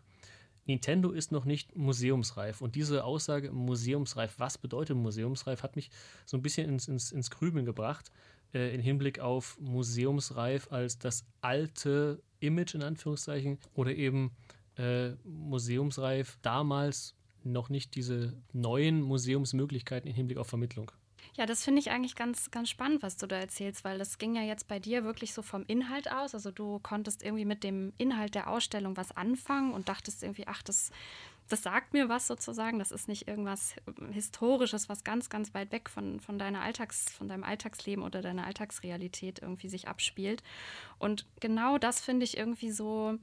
Nintendo 0.66 1.12
ist 1.12 1.32
noch 1.32 1.46
nicht 1.46 1.76
museumsreif. 1.76 2.62
Und 2.62 2.76
diese 2.76 3.04
Aussage, 3.04 3.52
museumsreif, 3.52 4.36
was 4.38 4.58
bedeutet 4.58 4.96
museumsreif, 4.96 5.64
hat 5.64 5.76
mich 5.76 5.90
so 6.26 6.38
ein 6.38 6.42
bisschen 6.42 6.70
ins, 6.70 6.88
ins, 6.88 7.12
ins 7.12 7.32
Grübeln 7.32 7.66
gebracht, 7.66 8.12
äh, 8.54 8.74
im 8.74 8.82
Hinblick 8.82 9.20
auf 9.20 9.58
museumsreif 9.60 10.72
als 10.72 11.00
das 11.00 11.26
alte 11.42 12.22
Image 12.40 12.76
in 12.76 12.84
Anführungszeichen 12.84 13.58
oder 13.74 13.94
eben 13.94 14.32
äh, 14.78 15.12
museumsreif 15.24 16.38
damals 16.42 17.16
noch 17.44 17.70
nicht 17.70 17.96
diese 17.96 18.34
neuen 18.54 19.02
Museumsmöglichkeiten 19.02 20.10
im 20.10 20.16
Hinblick 20.16 20.38
auf 20.38 20.48
Vermittlung. 20.48 20.92
Ja, 21.36 21.48
das 21.48 21.64
finde 21.64 21.80
ich 21.80 21.90
eigentlich 21.90 22.16
ganz, 22.16 22.52
ganz 22.52 22.70
spannend, 22.70 23.02
was 23.02 23.18
du 23.18 23.26
da 23.26 23.38
erzählst, 23.38 23.84
weil 23.84 23.98
das 23.98 24.20
ging 24.20 24.36
ja 24.36 24.44
jetzt 24.44 24.68
bei 24.68 24.78
dir 24.78 25.04
wirklich 25.04 25.34
so 25.34 25.42
vom 25.42 25.64
Inhalt 25.66 26.12
aus. 26.12 26.36
Also 26.36 26.52
du 26.52 26.80
konntest 26.80 27.24
irgendwie 27.24 27.46
mit 27.46 27.64
dem 27.64 27.92
Inhalt 27.98 28.36
der 28.36 28.50
Ausstellung 28.50 28.96
was 28.98 29.12
anfangen 29.12 29.74
und 29.74 29.90
dachtest 29.90 30.22
irgendwie, 30.22 30.46
ach, 30.46 30.62
das, 30.62 30.92
das 31.50 31.64
sagt 31.64 31.94
mir 31.94 32.08
was 32.08 32.28
sozusagen. 32.28 32.78
Das 32.78 32.92
ist 32.92 33.08
nicht 33.08 33.28
irgendwas 33.28 33.76
Historisches, 34.12 34.90
was 34.90 35.04
ganz, 35.04 35.30
ganz 35.30 35.56
weit 35.56 35.72
weg 35.72 35.90
von, 35.90 36.20
von, 36.20 36.38
deiner 36.38 36.62
Alltags, 36.62 37.12
von 37.12 37.28
deinem 37.28 37.44
Alltagsleben 37.44 38.04
oder 38.04 38.22
deiner 38.22 38.46
Alltagsrealität 38.46 39.42
irgendwie 39.42 39.70
sich 39.70 39.88
abspielt. 39.88 40.44
Und 41.00 41.26
genau 41.40 41.80
das 41.80 42.00
finde 42.00 42.26
ich 42.26 42.38
irgendwie 42.38 42.70
so, 42.70 43.18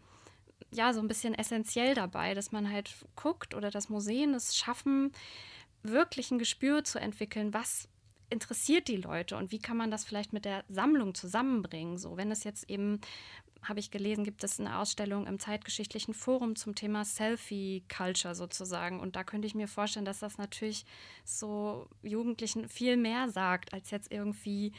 ja, 0.73 0.92
so 0.92 1.01
ein 1.01 1.07
bisschen 1.07 1.35
essentiell 1.35 1.94
dabei, 1.94 2.35
dass 2.35 2.51
man 2.51 2.73
halt 2.73 2.92
guckt 3.14 3.55
oder 3.55 3.70
das 3.70 3.88
Museen 3.88 4.35
es 4.35 4.57
schaffen, 4.57 5.12
wirklich 5.85 6.33
ein 6.33 6.40
Gespür 6.40 6.83
zu 6.83 6.99
entwickeln, 6.99 7.55
was 7.55 7.88
interessiert 8.31 8.88
die 8.88 8.97
Leute 8.97 9.37
und 9.37 9.51
wie 9.53 9.59
kann 9.59 9.77
man 9.77 9.90
das 9.90 10.05
vielleicht 10.05 10.33
mit 10.33 10.45
der 10.45 10.64
Sammlung 10.69 11.14
zusammenbringen? 11.14 11.99
So, 11.99 12.16
wenn 12.16 12.31
es 12.31 12.45
jetzt 12.45 12.71
eben 12.71 13.01
habe 13.62 13.81
ich 13.81 13.90
gelesen, 13.90 14.25
gibt 14.25 14.42
es 14.42 14.59
eine 14.59 14.79
Ausstellung 14.79 15.27
im 15.27 15.38
Zeitgeschichtlichen 15.38 16.14
Forum 16.14 16.57
zum 16.57 16.75
Thema 16.75 17.05
Selfie-Culture 17.05 18.35
sozusagen. 18.35 19.01
Und 19.01 19.16
da 19.16 19.25
könnte 19.25 19.46
ich 19.46 19.55
mir 19.55 19.68
vorstellen, 19.68 20.07
dass 20.07 20.20
das 20.20 20.38
natürlich 20.38 20.87
so 21.25 21.87
Jugendlichen 22.03 22.68
viel 22.68 22.96
mehr 22.96 23.29
sagt, 23.29 23.75
als 23.75 23.90
jetzt 23.90 24.11
irgendwie 24.11 24.73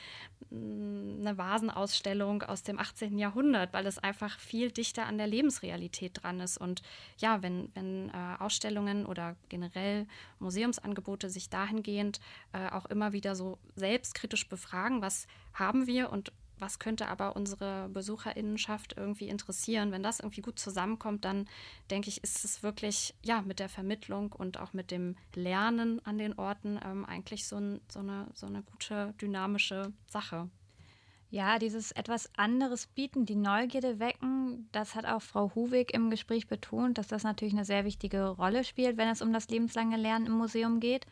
mm, 0.49 1.19
eine 1.19 1.37
Vasenausstellung 1.37 2.41
aus 2.43 2.63
dem 2.63 2.79
18. 2.79 3.17
Jahrhundert, 3.19 3.71
weil 3.71 3.85
es 3.85 3.99
einfach 3.99 4.39
viel 4.39 4.71
dichter 4.71 5.05
an 5.05 5.17
der 5.17 5.27
Lebensrealität 5.27 6.23
dran 6.23 6.39
ist. 6.39 6.57
Und 6.57 6.81
ja, 7.17 7.43
wenn, 7.43 7.69
wenn 7.75 8.09
äh, 8.09 8.35
Ausstellungen 8.39 9.05
oder 9.05 9.35
generell 9.49 10.07
Museumsangebote 10.39 11.29
sich 11.29 11.49
dahingehend 11.49 12.19
äh, 12.53 12.69
auch 12.69 12.87
immer 12.87 13.13
wieder 13.13 13.35
so 13.35 13.59
selbstkritisch 13.75 14.49
befragen, 14.49 15.01
was 15.01 15.27
haben 15.53 15.85
wir 15.85 16.11
und 16.11 16.31
was 16.61 16.79
könnte 16.79 17.07
aber 17.07 17.35
unsere 17.35 17.89
Besucherinnenschaft 17.89 18.93
irgendwie 18.95 19.27
interessieren. 19.27 19.91
Wenn 19.91 20.03
das 20.03 20.19
irgendwie 20.19 20.41
gut 20.41 20.59
zusammenkommt, 20.59 21.25
dann 21.25 21.49
denke 21.89 22.09
ich, 22.09 22.23
ist 22.23 22.45
es 22.45 22.63
wirklich 22.63 23.15
ja 23.23 23.41
mit 23.41 23.59
der 23.59 23.69
Vermittlung 23.69 24.31
und 24.31 24.59
auch 24.59 24.73
mit 24.73 24.91
dem 24.91 25.17
Lernen 25.35 25.99
an 26.05 26.17
den 26.17 26.37
Orten 26.37 26.79
ähm, 26.85 27.03
eigentlich 27.05 27.47
so, 27.47 27.57
ein, 27.57 27.81
so, 27.91 27.99
eine, 27.99 28.27
so 28.33 28.45
eine 28.45 28.61
gute 28.63 29.13
dynamische 29.19 29.91
Sache. 30.07 30.49
Ja, 31.29 31.59
dieses 31.59 31.93
etwas 31.93 32.29
anderes 32.35 32.87
bieten, 32.87 33.25
die 33.25 33.35
Neugierde 33.37 33.99
wecken, 33.99 34.67
das 34.73 34.95
hat 34.95 35.05
auch 35.05 35.21
Frau 35.21 35.55
Huwig 35.55 35.93
im 35.93 36.09
Gespräch 36.09 36.47
betont, 36.47 36.97
dass 36.97 37.07
das 37.07 37.23
natürlich 37.23 37.53
eine 37.53 37.63
sehr 37.63 37.85
wichtige 37.85 38.27
Rolle 38.27 38.65
spielt, 38.65 38.97
wenn 38.97 39.07
es 39.07 39.21
um 39.21 39.31
das 39.31 39.47
lebenslange 39.47 39.95
Lernen 39.95 40.25
im 40.25 40.33
Museum 40.33 40.81
geht 40.81 41.05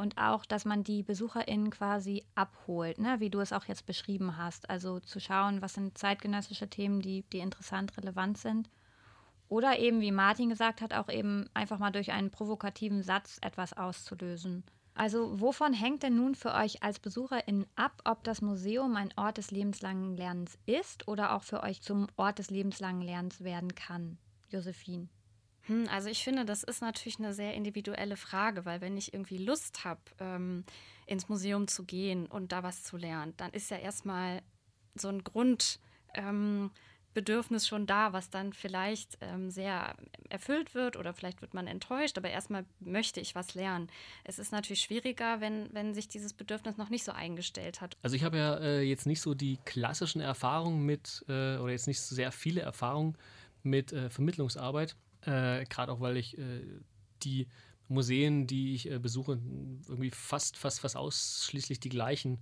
und 0.00 0.16
auch, 0.16 0.46
dass 0.46 0.64
man 0.64 0.82
die 0.82 1.02
BesucherInnen 1.02 1.70
quasi 1.70 2.24
abholt, 2.34 2.98
ne? 2.98 3.20
wie 3.20 3.30
du 3.30 3.40
es 3.40 3.52
auch 3.52 3.66
jetzt 3.66 3.84
beschrieben 3.86 4.38
hast. 4.38 4.68
Also 4.70 4.98
zu 4.98 5.20
schauen, 5.20 5.60
was 5.60 5.74
sind 5.74 5.96
zeitgenössische 5.98 6.68
Themen, 6.68 7.00
die, 7.00 7.22
die 7.32 7.38
interessant, 7.38 7.96
relevant 7.98 8.38
sind. 8.38 8.70
Oder 9.48 9.78
eben, 9.78 10.00
wie 10.00 10.12
Martin 10.12 10.48
gesagt 10.48 10.80
hat, 10.80 10.94
auch 10.94 11.08
eben 11.08 11.50
einfach 11.54 11.78
mal 11.78 11.90
durch 11.90 12.12
einen 12.12 12.30
provokativen 12.30 13.02
Satz 13.02 13.38
etwas 13.42 13.74
auszulösen. 13.74 14.64
Also 14.94 15.40
wovon 15.40 15.72
hängt 15.72 16.02
denn 16.02 16.16
nun 16.16 16.34
für 16.34 16.54
euch 16.54 16.82
als 16.82 16.98
BesucherInnen 16.98 17.66
ab, 17.76 18.00
ob 18.04 18.24
das 18.24 18.42
Museum 18.42 18.96
ein 18.96 19.12
Ort 19.16 19.38
des 19.38 19.50
lebenslangen 19.50 20.16
Lernens 20.16 20.58
ist 20.66 21.08
oder 21.08 21.34
auch 21.34 21.42
für 21.42 21.62
euch 21.62 21.82
zum 21.82 22.06
Ort 22.16 22.38
des 22.38 22.50
lebenslangen 22.50 23.02
Lernens 23.02 23.42
werden 23.44 23.74
kann? 23.74 24.18
Josephine. 24.48 25.08
Hm, 25.70 25.86
also 25.88 26.08
ich 26.08 26.24
finde, 26.24 26.44
das 26.44 26.64
ist 26.64 26.82
natürlich 26.82 27.20
eine 27.20 27.32
sehr 27.32 27.54
individuelle 27.54 28.16
Frage, 28.16 28.64
weil 28.64 28.80
wenn 28.80 28.96
ich 28.96 29.14
irgendwie 29.14 29.38
Lust 29.38 29.84
habe, 29.84 30.00
ähm, 30.18 30.64
ins 31.06 31.28
Museum 31.28 31.68
zu 31.68 31.84
gehen 31.84 32.26
und 32.26 32.50
da 32.50 32.64
was 32.64 32.82
zu 32.82 32.96
lernen, 32.96 33.34
dann 33.36 33.52
ist 33.52 33.70
ja 33.70 33.78
erstmal 33.78 34.42
so 34.96 35.08
ein 35.08 35.22
Grund. 35.22 35.78
Ähm, 36.14 36.72
schon 37.58 37.86
da, 37.86 38.12
was 38.12 38.30
dann 38.30 38.52
vielleicht 38.52 39.18
ähm, 39.20 39.50
sehr 39.50 39.94
erfüllt 40.28 40.74
wird 40.74 40.96
oder 40.96 41.12
vielleicht 41.12 41.42
wird 41.42 41.54
man 41.54 41.66
enttäuscht, 41.66 42.16
aber 42.16 42.30
erstmal 42.30 42.64
möchte 42.78 43.20
ich 43.20 43.34
was 43.34 43.54
lernen. 43.54 43.88
Es 44.24 44.38
ist 44.38 44.52
natürlich 44.52 44.80
schwieriger, 44.80 45.40
wenn, 45.40 45.68
wenn 45.72 45.92
sich 45.92 46.08
dieses 46.08 46.32
Bedürfnis 46.32 46.78
noch 46.78 46.88
nicht 46.88 47.04
so 47.04 47.12
eingestellt 47.12 47.80
hat. 47.80 47.96
Also 48.02 48.16
ich 48.16 48.24
habe 48.24 48.38
ja 48.38 48.56
äh, 48.56 48.82
jetzt 48.82 49.06
nicht 49.06 49.20
so 49.20 49.34
die 49.34 49.58
klassischen 49.64 50.20
Erfahrungen 50.20 50.86
mit, 50.86 51.24
äh, 51.28 51.58
oder 51.58 51.72
jetzt 51.72 51.88
nicht 51.88 52.00
so 52.00 52.14
sehr 52.14 52.32
viele 52.32 52.62
Erfahrungen 52.62 53.16
mit 53.62 53.92
äh, 53.92 54.08
Vermittlungsarbeit, 54.08 54.96
äh, 55.22 55.64
gerade 55.66 55.92
auch 55.92 56.00
weil 56.00 56.16
ich 56.16 56.38
äh, 56.38 56.62
die 57.22 57.48
Museen, 57.88 58.46
die 58.46 58.74
ich 58.74 58.90
äh, 58.90 58.98
besuche, 58.98 59.40
irgendwie 59.88 60.10
fast, 60.10 60.56
fast, 60.56 60.80
fast 60.80 60.96
ausschließlich 60.96 61.80
die 61.80 61.88
gleichen 61.90 62.38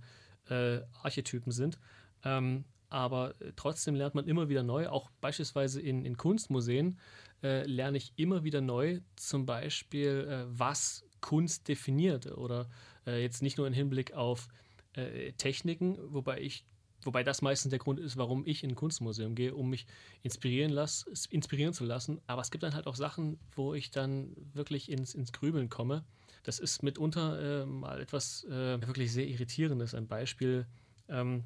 Archetypen 1.03 1.51
sind. 1.51 1.77
Ähm, 2.23 2.65
aber 2.89 3.39
äh, 3.39 3.53
trotzdem 3.55 3.95
lernt 3.95 4.15
man 4.15 4.27
immer 4.27 4.49
wieder 4.49 4.63
neu. 4.63 4.87
Auch 4.89 5.09
beispielsweise 5.21 5.81
in, 5.81 6.03
in 6.05 6.17
Kunstmuseen 6.17 6.99
äh, 7.43 7.63
lerne 7.65 7.97
ich 7.97 8.13
immer 8.15 8.43
wieder 8.43 8.61
neu, 8.61 8.99
zum 9.15 9.45
Beispiel, 9.45 10.27
äh, 10.27 10.45
was 10.47 11.05
Kunst 11.21 11.67
definiert 11.67 12.25
oder 12.25 12.69
äh, 13.05 13.21
jetzt 13.21 13.41
nicht 13.41 13.57
nur 13.57 13.67
im 13.67 13.73
Hinblick 13.73 14.13
auf 14.13 14.47
äh, 14.93 15.33
Techniken, 15.33 15.97
wobei 16.01 16.41
ich 16.41 16.65
Wobei 17.03 17.23
das 17.23 17.41
meistens 17.41 17.69
der 17.69 17.79
Grund 17.79 17.99
ist, 17.99 18.17
warum 18.17 18.45
ich 18.45 18.63
in 18.63 18.71
ein 18.71 18.75
Kunstmuseum 18.75 19.35
gehe, 19.35 19.55
um 19.55 19.69
mich 19.69 19.85
inspirieren, 20.21 20.71
lass, 20.71 21.05
inspirieren 21.29 21.73
zu 21.73 21.85
lassen. 21.85 22.19
Aber 22.27 22.41
es 22.41 22.51
gibt 22.51 22.63
dann 22.63 22.75
halt 22.75 22.87
auch 22.87 22.95
Sachen, 22.95 23.39
wo 23.55 23.73
ich 23.73 23.91
dann 23.91 24.35
wirklich 24.53 24.91
ins, 24.91 25.15
ins 25.15 25.31
Grübeln 25.31 25.69
komme. 25.69 26.03
Das 26.43 26.59
ist 26.59 26.83
mitunter 26.83 27.61
äh, 27.61 27.65
mal 27.65 28.01
etwas 28.01 28.43
äh, 28.45 28.81
wirklich 28.85 29.11
sehr 29.11 29.27
Irritierendes. 29.27 29.93
Ein 29.93 30.07
Beispiel, 30.07 30.65
ähm, 31.07 31.43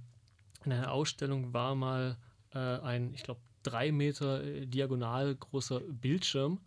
in 0.65 0.71
einer 0.71 0.91
Ausstellung 0.91 1.53
war 1.53 1.75
mal 1.75 2.17
äh, 2.53 2.59
ein, 2.59 3.13
ich 3.13 3.23
glaube, 3.23 3.41
drei 3.63 3.91
Meter 3.91 4.43
äh, 4.43 4.65
diagonal 4.65 5.35
großer 5.35 5.79
Bildschirm. 5.81 6.59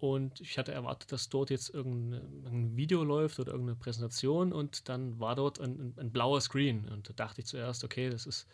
Und 0.00 0.40
ich 0.40 0.58
hatte 0.58 0.72
erwartet, 0.72 1.10
dass 1.10 1.28
dort 1.28 1.50
jetzt 1.50 1.74
irgendein, 1.74 2.76
Video 2.76 3.02
läuft 3.02 3.40
oder 3.40 3.52
irgendeine 3.52 3.76
Präsentation 3.76 4.52
und 4.52 4.88
dann 4.88 5.18
war 5.18 5.34
dort 5.34 5.60
ein, 5.60 5.72
ein, 5.72 5.94
ein 5.98 6.12
blauer 6.12 6.40
Screen. 6.40 6.88
Und 6.88 7.08
da 7.08 7.12
dachte 7.14 7.40
ich 7.40 7.46
zuerst, 7.46 7.82
okay, 7.82 8.08
das 8.08 8.26
ist 8.26 8.46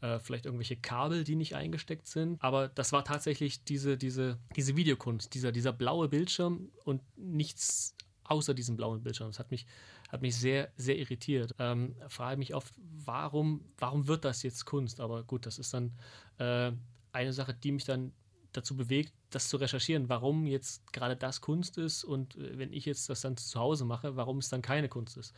äh, 0.00 0.18
vielleicht 0.18 0.46
irgendwelche 0.46 0.76
Kabel, 0.76 1.22
die 1.22 1.36
nicht 1.36 1.54
eingesteckt 1.54 2.08
sind. 2.08 2.42
Aber 2.42 2.68
das 2.68 2.92
war 2.92 3.04
tatsächlich 3.04 3.62
diese, 3.62 3.96
diese, 3.96 4.38
diese 4.56 4.76
Videokunst, 4.76 5.34
dieser, 5.34 5.52
dieser 5.52 5.72
blaue 5.72 6.08
Bildschirm 6.08 6.70
und 6.84 7.00
nichts 7.16 7.94
außer 8.24 8.52
diesem 8.52 8.76
blauen 8.76 9.02
Bildschirm. 9.02 9.28
Das 9.28 9.38
hat 9.38 9.50
mich 9.52 9.66
hat 10.08 10.22
mich 10.22 10.36
sehr, 10.36 10.72
sehr 10.76 10.98
irritiert. 10.98 11.54
Ähm, 11.58 11.94
frage 12.08 12.38
mich 12.38 12.54
oft, 12.54 12.74
warum, 13.04 13.64
warum 13.76 14.08
wird 14.08 14.24
das 14.24 14.42
jetzt 14.42 14.64
Kunst? 14.64 15.00
Aber 15.00 15.22
gut, 15.22 15.44
das 15.44 15.58
ist 15.58 15.74
dann 15.74 15.92
äh, 16.38 16.72
eine 17.12 17.32
Sache, 17.32 17.54
die 17.54 17.72
mich 17.72 17.84
dann 17.84 18.12
dazu 18.52 18.74
bewegt, 18.74 19.12
das 19.30 19.48
zu 19.48 19.56
recherchieren, 19.56 20.08
warum 20.08 20.46
jetzt 20.46 20.92
gerade 20.92 21.16
das 21.16 21.40
Kunst 21.40 21.78
ist 21.78 22.04
und 22.04 22.36
äh, 22.36 22.58
wenn 22.58 22.72
ich 22.72 22.84
jetzt 22.84 23.08
das 23.08 23.20
dann 23.20 23.36
zu 23.36 23.58
Hause 23.58 23.84
mache, 23.84 24.16
warum 24.16 24.38
es 24.38 24.48
dann 24.48 24.62
keine 24.62 24.88
Kunst 24.88 25.16
ist. 25.16 25.34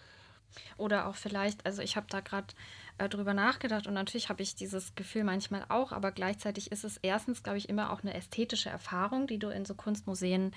Oder 0.77 1.07
auch 1.07 1.15
vielleicht, 1.15 1.65
also 1.65 1.81
ich 1.81 1.97
habe 1.97 2.07
da 2.09 2.21
gerade 2.21 2.55
äh, 2.99 3.09
drüber 3.09 3.35
nachgedacht 3.35 3.87
und 3.87 3.95
natürlich 3.95 4.29
habe 4.29 4.43
ich 4.43 4.55
dieses 4.55 4.95
Gefühl 4.95 5.25
manchmal 5.25 5.65
auch, 5.69 5.93
aber 5.93 6.11
gleichzeitig 6.13 6.73
ist 6.73 6.85
es 6.85 6.97
erstens, 6.99 7.43
glaube 7.43 7.59
ich, 7.59 7.69
immer 7.69 7.93
auch 7.93 8.03
eine 8.03 8.15
ästhetische 8.15 8.69
Erfahrung, 8.69 9.27
die 9.27 9.39
du 9.39 9.49
in 9.49 9.65
so 9.65 9.75
Kunstmuseen 9.75 10.53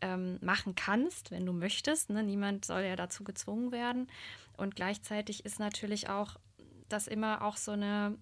ähm, 0.00 0.38
machen 0.40 0.74
kannst, 0.74 1.30
wenn 1.30 1.46
du 1.46 1.52
möchtest. 1.52 2.10
Ne? 2.10 2.22
Niemand 2.22 2.64
soll 2.64 2.82
ja 2.82 2.96
dazu 2.96 3.24
gezwungen 3.24 3.72
werden. 3.72 4.08
Und 4.56 4.76
gleichzeitig 4.76 5.44
ist 5.44 5.58
natürlich 5.58 6.08
auch 6.08 6.36
das 6.88 7.06
immer 7.06 7.42
auch 7.42 7.56
so 7.56 7.72
eine 7.72 8.16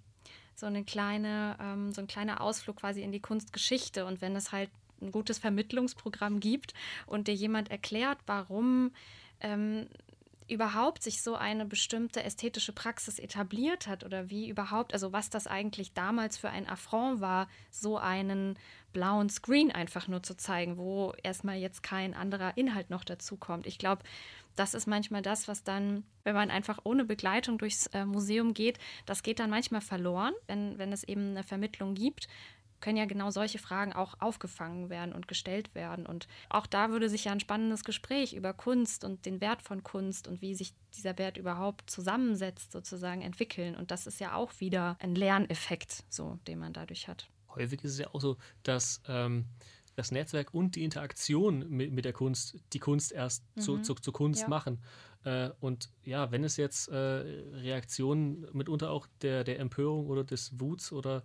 so 0.54 0.66
eine 0.66 0.84
kleine, 0.84 1.56
ähm, 1.60 1.92
so 1.92 2.00
ein 2.00 2.06
kleiner 2.06 2.40
Ausflug 2.40 2.76
quasi 2.76 3.02
in 3.02 3.12
die 3.12 3.20
Kunstgeschichte. 3.20 4.06
Und 4.06 4.20
wenn 4.20 4.36
es 4.36 4.52
halt 4.52 4.70
ein 5.00 5.12
gutes 5.12 5.38
Vermittlungsprogramm 5.38 6.40
gibt 6.40 6.74
und 7.06 7.28
dir 7.28 7.34
jemand 7.34 7.70
erklärt, 7.70 8.18
warum 8.26 8.92
ähm, 9.40 9.86
überhaupt 10.48 11.02
sich 11.02 11.22
so 11.22 11.36
eine 11.36 11.64
bestimmte 11.64 12.22
ästhetische 12.22 12.72
Praxis 12.72 13.18
etabliert 13.18 13.86
hat 13.86 14.04
oder 14.04 14.28
wie 14.30 14.48
überhaupt, 14.48 14.92
also 14.92 15.12
was 15.12 15.30
das 15.30 15.46
eigentlich 15.46 15.94
damals 15.94 16.36
für 16.36 16.50
ein 16.50 16.68
Affront 16.68 17.20
war, 17.20 17.48
so 17.70 17.96
einen 17.96 18.58
blauen 18.92 19.30
Screen 19.30 19.72
einfach 19.72 20.06
nur 20.06 20.22
zu 20.22 20.36
zeigen, 20.36 20.76
wo 20.76 21.14
erstmal 21.22 21.56
jetzt 21.56 21.82
kein 21.82 22.14
anderer 22.14 22.56
Inhalt 22.56 22.90
noch 22.90 23.04
dazu 23.04 23.36
kommt. 23.36 23.66
Ich 23.66 23.78
glaube, 23.78 24.02
das 24.56 24.74
ist 24.74 24.86
manchmal 24.86 25.22
das, 25.22 25.48
was 25.48 25.64
dann, 25.64 26.04
wenn 26.22 26.34
man 26.34 26.50
einfach 26.50 26.78
ohne 26.84 27.04
Begleitung 27.04 27.58
durchs 27.58 27.86
äh, 27.88 28.04
Museum 28.04 28.54
geht, 28.54 28.78
das 29.06 29.22
geht 29.22 29.38
dann 29.38 29.50
manchmal 29.50 29.80
verloren, 29.80 30.34
wenn, 30.46 30.78
wenn 30.78 30.92
es 30.92 31.04
eben 31.04 31.30
eine 31.30 31.42
Vermittlung 31.42 31.94
gibt 31.94 32.28
können 32.84 32.98
ja 32.98 33.06
genau 33.06 33.30
solche 33.30 33.58
Fragen 33.58 33.94
auch 33.94 34.20
aufgefangen 34.20 34.90
werden 34.90 35.14
und 35.14 35.26
gestellt 35.26 35.74
werden. 35.74 36.04
Und 36.04 36.28
auch 36.50 36.66
da 36.66 36.90
würde 36.90 37.08
sich 37.08 37.24
ja 37.24 37.32
ein 37.32 37.40
spannendes 37.40 37.82
Gespräch 37.82 38.34
über 38.34 38.52
Kunst 38.52 39.04
und 39.04 39.24
den 39.24 39.40
Wert 39.40 39.62
von 39.62 39.82
Kunst 39.82 40.28
und 40.28 40.42
wie 40.42 40.54
sich 40.54 40.74
dieser 40.94 41.16
Wert 41.16 41.38
überhaupt 41.38 41.88
zusammensetzt, 41.88 42.72
sozusagen 42.72 43.22
entwickeln. 43.22 43.74
Und 43.74 43.90
das 43.90 44.06
ist 44.06 44.20
ja 44.20 44.34
auch 44.34 44.52
wieder 44.60 44.98
ein 45.00 45.14
Lerneffekt, 45.14 46.04
so, 46.10 46.38
den 46.46 46.58
man 46.58 46.74
dadurch 46.74 47.08
hat. 47.08 47.30
Häufig 47.54 47.82
ist 47.84 47.92
es 47.92 47.98
ja 48.00 48.08
auch 48.12 48.20
so, 48.20 48.36
dass 48.64 49.00
ähm, 49.08 49.46
das 49.96 50.11
Netzwerk 50.11 50.52
und 50.52 50.76
die 50.76 50.85
Interaktion 50.85 51.68
mit, 51.68 51.92
mit 51.92 52.04
der 52.04 52.12
Kunst 52.12 52.59
die 52.72 52.78
Kunst 52.78 53.12
erst 53.12 53.44
mhm. 53.57 53.61
zu, 53.61 53.78
zu, 53.78 53.94
zu, 53.94 54.12
Kunst 54.12 54.42
ja. 54.42 54.48
machen. 54.48 54.80
Äh, 55.24 55.50
und 55.61 55.88
ja, 56.04 56.30
wenn 56.30 56.44
es 56.44 56.57
jetzt 56.57 56.88
äh, 56.88 56.96
Reaktionen 56.96 58.46
mitunter 58.52 58.90
auch 58.90 59.07
der, 59.22 59.44
der 59.44 59.59
Empörung 59.61 60.07
oder 60.07 60.24
des 60.24 60.59
Wuts 60.61 60.92
oder 60.92 61.22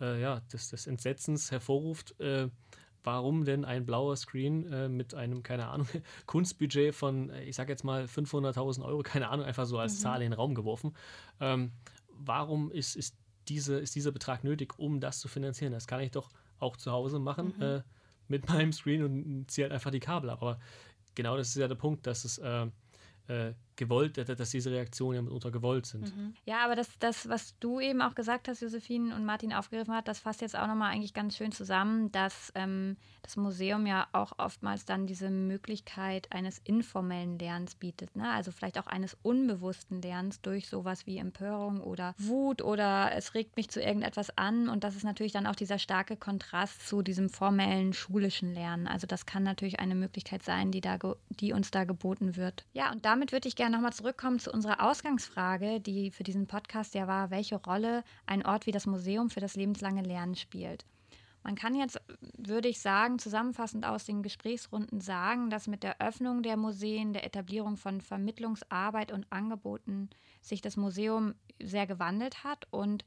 äh, 0.00 0.20
ja, 0.20 0.40
des, 0.52 0.70
des 0.70 0.86
Entsetzens 0.86 1.50
hervorruft, 1.50 2.18
äh, 2.20 2.48
warum 3.02 3.44
denn 3.44 3.64
ein 3.64 3.86
blauer 3.86 4.16
Screen 4.16 4.70
äh, 4.70 4.88
mit 4.88 5.14
einem, 5.14 5.42
keine 5.42 5.68
Ahnung, 5.68 5.88
Kunstbudget 6.26 6.94
von, 6.94 7.30
äh, 7.30 7.44
ich 7.44 7.56
sag 7.56 7.68
jetzt 7.68 7.84
mal 7.84 8.04
500.000 8.04 8.84
Euro, 8.84 9.02
keine 9.02 9.28
Ahnung, 9.28 9.46
einfach 9.46 9.66
so 9.66 9.78
als 9.78 9.94
mhm. 9.94 9.98
Zahl 9.98 10.22
in 10.22 10.30
den 10.30 10.32
Raum 10.34 10.54
geworfen. 10.54 10.94
Ähm, 11.40 11.72
warum 12.10 12.70
ist, 12.70 12.96
ist, 12.96 13.16
diese, 13.48 13.78
ist 13.78 13.94
dieser 13.94 14.12
Betrag 14.12 14.44
nötig, 14.44 14.78
um 14.78 15.00
das 15.00 15.18
zu 15.20 15.28
finanzieren? 15.28 15.72
Das 15.72 15.86
kann 15.86 16.00
ich 16.00 16.10
doch 16.10 16.28
auch 16.58 16.76
zu 16.76 16.92
Hause 16.92 17.18
machen 17.18 17.54
mhm. 17.58 17.82
Mit 18.30 18.48
meinem 18.48 18.72
Screen 18.72 19.02
und 19.02 19.50
ziehe 19.50 19.64
halt 19.64 19.72
einfach 19.72 19.90
die 19.90 20.00
Kabel 20.00 20.30
ab. 20.30 20.40
Aber 20.40 20.58
genau 21.14 21.36
das 21.36 21.48
ist 21.48 21.56
ja 21.56 21.68
der 21.68 21.74
Punkt, 21.74 22.06
dass 22.06 22.24
es 22.24 22.38
äh, 22.38 22.66
äh, 23.28 23.54
gewollt, 23.80 24.16
dass 24.16 24.50
diese 24.50 24.70
Reaktionen 24.70 25.16
ja 25.16 25.22
mitunter 25.22 25.50
gewollt 25.50 25.86
sind. 25.86 26.14
Mhm. 26.14 26.34
Ja, 26.44 26.64
aber 26.64 26.76
das, 26.76 26.88
das, 27.00 27.28
was 27.28 27.58
du 27.58 27.80
eben 27.80 28.02
auch 28.02 28.14
gesagt 28.14 28.46
hast, 28.46 28.60
Josephine 28.60 29.16
und 29.16 29.24
Martin 29.24 29.52
aufgegriffen 29.52 29.94
hat, 29.94 30.06
das 30.06 30.20
fasst 30.20 30.42
jetzt 30.42 30.56
auch 30.56 30.68
nochmal 30.68 30.92
eigentlich 30.92 31.14
ganz 31.14 31.36
schön 31.36 31.50
zusammen, 31.50 32.12
dass 32.12 32.52
ähm, 32.54 32.96
das 33.22 33.36
Museum 33.36 33.86
ja 33.86 34.06
auch 34.12 34.38
oftmals 34.38 34.84
dann 34.84 35.06
diese 35.06 35.30
Möglichkeit 35.30 36.30
eines 36.30 36.58
informellen 36.58 37.38
Lernens 37.38 37.74
bietet. 37.74 38.14
Ne? 38.14 38.30
Also 38.30 38.52
vielleicht 38.52 38.78
auch 38.78 38.86
eines 38.86 39.16
unbewussten 39.22 40.02
Lernens 40.02 40.40
durch 40.42 40.68
sowas 40.68 41.06
wie 41.06 41.16
Empörung 41.18 41.80
oder 41.80 42.14
Wut 42.18 42.62
oder 42.62 43.12
es 43.14 43.34
regt 43.34 43.56
mich 43.56 43.70
zu 43.70 43.80
irgendetwas 43.80 44.36
an. 44.36 44.68
Und 44.68 44.84
das 44.84 44.94
ist 44.94 45.04
natürlich 45.04 45.32
dann 45.32 45.46
auch 45.46 45.56
dieser 45.56 45.78
starke 45.78 46.16
Kontrast 46.16 46.86
zu 46.86 47.02
diesem 47.02 47.30
formellen 47.30 47.92
schulischen 47.94 48.52
Lernen. 48.52 48.86
Also 48.86 49.06
das 49.06 49.24
kann 49.24 49.42
natürlich 49.42 49.80
eine 49.80 49.94
Möglichkeit 49.94 50.42
sein, 50.42 50.70
die, 50.70 50.82
da 50.82 50.98
die 51.30 51.52
uns 51.54 51.70
da 51.70 51.84
geboten 51.84 52.36
wird. 52.36 52.66
Ja, 52.74 52.92
und 52.92 53.04
damit 53.06 53.32
würde 53.32 53.48
ich 53.48 53.56
gerne 53.56 53.69
nochmal 53.70 53.92
zurückkommen 53.92 54.38
zu 54.38 54.52
unserer 54.52 54.82
Ausgangsfrage, 54.82 55.80
die 55.80 56.10
für 56.10 56.22
diesen 56.22 56.46
Podcast 56.46 56.94
ja 56.94 57.06
war, 57.06 57.30
welche 57.30 57.56
Rolle 57.56 58.04
ein 58.26 58.44
Ort 58.44 58.66
wie 58.66 58.72
das 58.72 58.86
Museum 58.86 59.30
für 59.30 59.40
das 59.40 59.56
lebenslange 59.56 60.02
Lernen 60.02 60.34
spielt. 60.34 60.84
Man 61.42 61.54
kann 61.54 61.74
jetzt, 61.74 61.98
würde 62.36 62.68
ich 62.68 62.80
sagen, 62.80 63.18
zusammenfassend 63.18 63.86
aus 63.86 64.04
den 64.04 64.22
Gesprächsrunden 64.22 65.00
sagen, 65.00 65.48
dass 65.48 65.68
mit 65.68 65.82
der 65.82 66.00
Öffnung 66.00 66.42
der 66.42 66.56
Museen, 66.56 67.14
der 67.14 67.24
Etablierung 67.24 67.76
von 67.76 68.02
Vermittlungsarbeit 68.02 69.10
und 69.10 69.26
Angeboten 69.30 70.10
sich 70.42 70.60
das 70.60 70.76
Museum 70.76 71.34
sehr 71.58 71.86
gewandelt 71.86 72.44
hat 72.44 72.66
und 72.70 73.04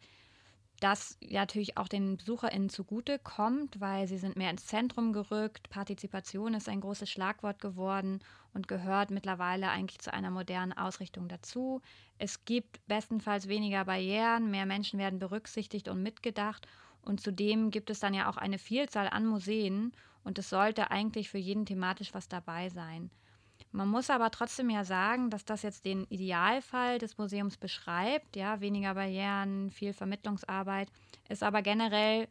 das 0.80 1.18
natürlich 1.22 1.78
auch 1.78 1.88
den 1.88 2.18
BesucherInnen 2.18 2.70
zugute 2.70 3.18
kommt, 3.20 3.80
weil 3.80 4.08
sie 4.08 4.18
sind 4.18 4.36
mehr 4.36 4.50
ins 4.50 4.66
Zentrum 4.66 5.14
gerückt. 5.14 5.70
Partizipation 5.70 6.54
ist 6.54 6.68
ein 6.68 6.82
großes 6.82 7.10
Schlagwort 7.10 7.62
geworden 7.62 8.20
und 8.54 8.68
gehört 8.68 9.10
mittlerweile 9.10 9.70
eigentlich 9.70 10.00
zu 10.00 10.14
einer 10.14 10.30
modernen 10.32 10.74
Ausrichtung 10.74 11.30
dazu. 11.30 11.82
Es 12.18 12.44
gibt 12.46 12.86
bestenfalls 12.88 13.48
weniger 13.48 13.86
Barrieren, 13.86 14.52
mehr 14.52 14.66
Menschen 14.66 15.00
werden 15.00 15.20
berücksichtigt 15.20 15.88
und 15.88 16.04
mitgedacht 16.04 16.68
und 17.02 17.22
zudem 17.22 17.72
gibt 17.72 17.90
es 17.90 18.00
dann 18.00 18.14
ja 18.14 18.30
auch 18.30 18.38
eine 18.38 18.58
Vielzahl 18.60 19.08
an 19.08 19.26
Museen 19.26 19.94
und 20.24 20.38
es 20.40 20.50
sollte 20.50 20.92
eigentlich 20.92 21.30
für 21.30 21.38
jeden 21.38 21.66
thematisch 21.66 22.14
was 22.14 22.28
dabei 22.28 22.70
sein. 22.70 23.12
Man 23.74 23.88
muss 23.88 24.12
aber 24.12 24.30
trotzdem 24.30 24.70
ja 24.70 24.84
sagen, 24.84 25.32
dass 25.32 25.46
das 25.46 25.64
jetzt 25.64 25.84
den 25.86 26.06
Idealfall 26.06 27.00
des 27.00 27.18
Museums 27.18 27.58
beschreibt. 27.58 28.36
Ja, 28.36 28.62
weniger 28.62 28.94
Barrieren, 28.94 29.72
viel 29.72 29.94
Vermittlungsarbeit, 29.94 30.90
es 31.28 31.42
aber 31.42 31.64
generell 31.64 32.28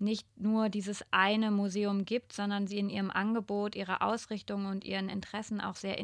nicht 0.00 0.26
nur 0.36 0.68
dieses 0.68 1.04
eine 1.12 1.52
Museum 1.52 2.04
gibt, 2.04 2.32
sondern 2.32 2.66
sie 2.66 2.78
in 2.78 2.90
ihrem 2.90 3.10
Angebot, 3.10 3.76
ihrer 3.76 4.02
Ausrichtung 4.02 4.66
und 4.66 4.84
ihren 4.84 5.08
Interessen 5.08 5.60
auch 5.60 5.76
sehr 5.76 5.96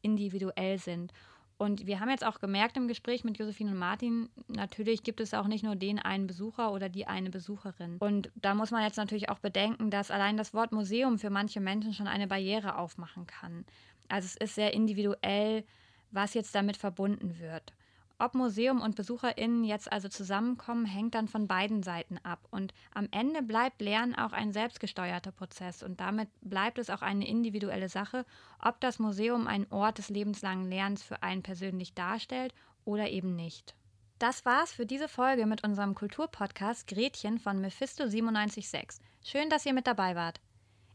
individuell 0.00 0.78
sind. 0.78 1.12
Und 1.58 1.86
wir 1.86 2.00
haben 2.00 2.10
jetzt 2.10 2.24
auch 2.24 2.40
gemerkt 2.40 2.76
im 2.76 2.88
Gespräch 2.88 3.22
mit 3.22 3.38
Josephine 3.38 3.70
und 3.70 3.78
Martin, 3.78 4.30
natürlich 4.48 5.04
gibt 5.04 5.20
es 5.20 5.32
auch 5.32 5.46
nicht 5.46 5.62
nur 5.62 5.76
den 5.76 6.00
einen 6.00 6.26
Besucher 6.26 6.72
oder 6.72 6.88
die 6.88 7.06
eine 7.06 7.30
Besucherin. 7.30 7.98
Und 7.98 8.32
da 8.34 8.54
muss 8.54 8.72
man 8.72 8.82
jetzt 8.82 8.96
natürlich 8.96 9.28
auch 9.28 9.38
bedenken, 9.38 9.90
dass 9.90 10.10
allein 10.10 10.36
das 10.36 10.54
Wort 10.54 10.72
Museum 10.72 11.18
für 11.18 11.30
manche 11.30 11.60
Menschen 11.60 11.92
schon 11.92 12.08
eine 12.08 12.26
Barriere 12.26 12.78
aufmachen 12.78 13.28
kann. 13.28 13.64
Also 14.12 14.26
es 14.26 14.36
ist 14.36 14.54
sehr 14.56 14.74
individuell, 14.74 15.64
was 16.10 16.34
jetzt 16.34 16.54
damit 16.54 16.76
verbunden 16.76 17.38
wird. 17.38 17.72
Ob 18.18 18.34
Museum 18.34 18.82
und 18.82 18.94
BesucherInnen 18.94 19.64
jetzt 19.64 19.90
also 19.90 20.06
zusammenkommen, 20.06 20.84
hängt 20.84 21.14
dann 21.14 21.28
von 21.28 21.48
beiden 21.48 21.82
Seiten 21.82 22.18
ab. 22.18 22.46
Und 22.50 22.74
am 22.92 23.08
Ende 23.10 23.42
bleibt 23.42 23.80
Lernen 23.80 24.14
auch 24.14 24.32
ein 24.32 24.52
selbstgesteuerter 24.52 25.32
Prozess 25.32 25.82
und 25.82 25.98
damit 25.98 26.28
bleibt 26.42 26.76
es 26.76 26.90
auch 26.90 27.00
eine 27.00 27.26
individuelle 27.26 27.88
Sache, 27.88 28.26
ob 28.60 28.78
das 28.80 28.98
Museum 28.98 29.46
einen 29.46 29.66
Ort 29.70 29.96
des 29.96 30.10
lebenslangen 30.10 30.68
Lernens 30.68 31.02
für 31.02 31.22
einen 31.22 31.42
persönlich 31.42 31.94
darstellt 31.94 32.52
oder 32.84 33.08
eben 33.08 33.34
nicht. 33.34 33.74
Das 34.18 34.44
war's 34.44 34.74
für 34.74 34.84
diese 34.84 35.08
Folge 35.08 35.46
mit 35.46 35.64
unserem 35.64 35.94
Kulturpodcast 35.94 36.86
Gretchen 36.86 37.38
von 37.38 37.62
Mephisto 37.62 38.04
976. 38.04 39.02
Schön, 39.24 39.48
dass 39.48 39.64
ihr 39.64 39.72
mit 39.72 39.86
dabei 39.86 40.14
wart. 40.16 40.38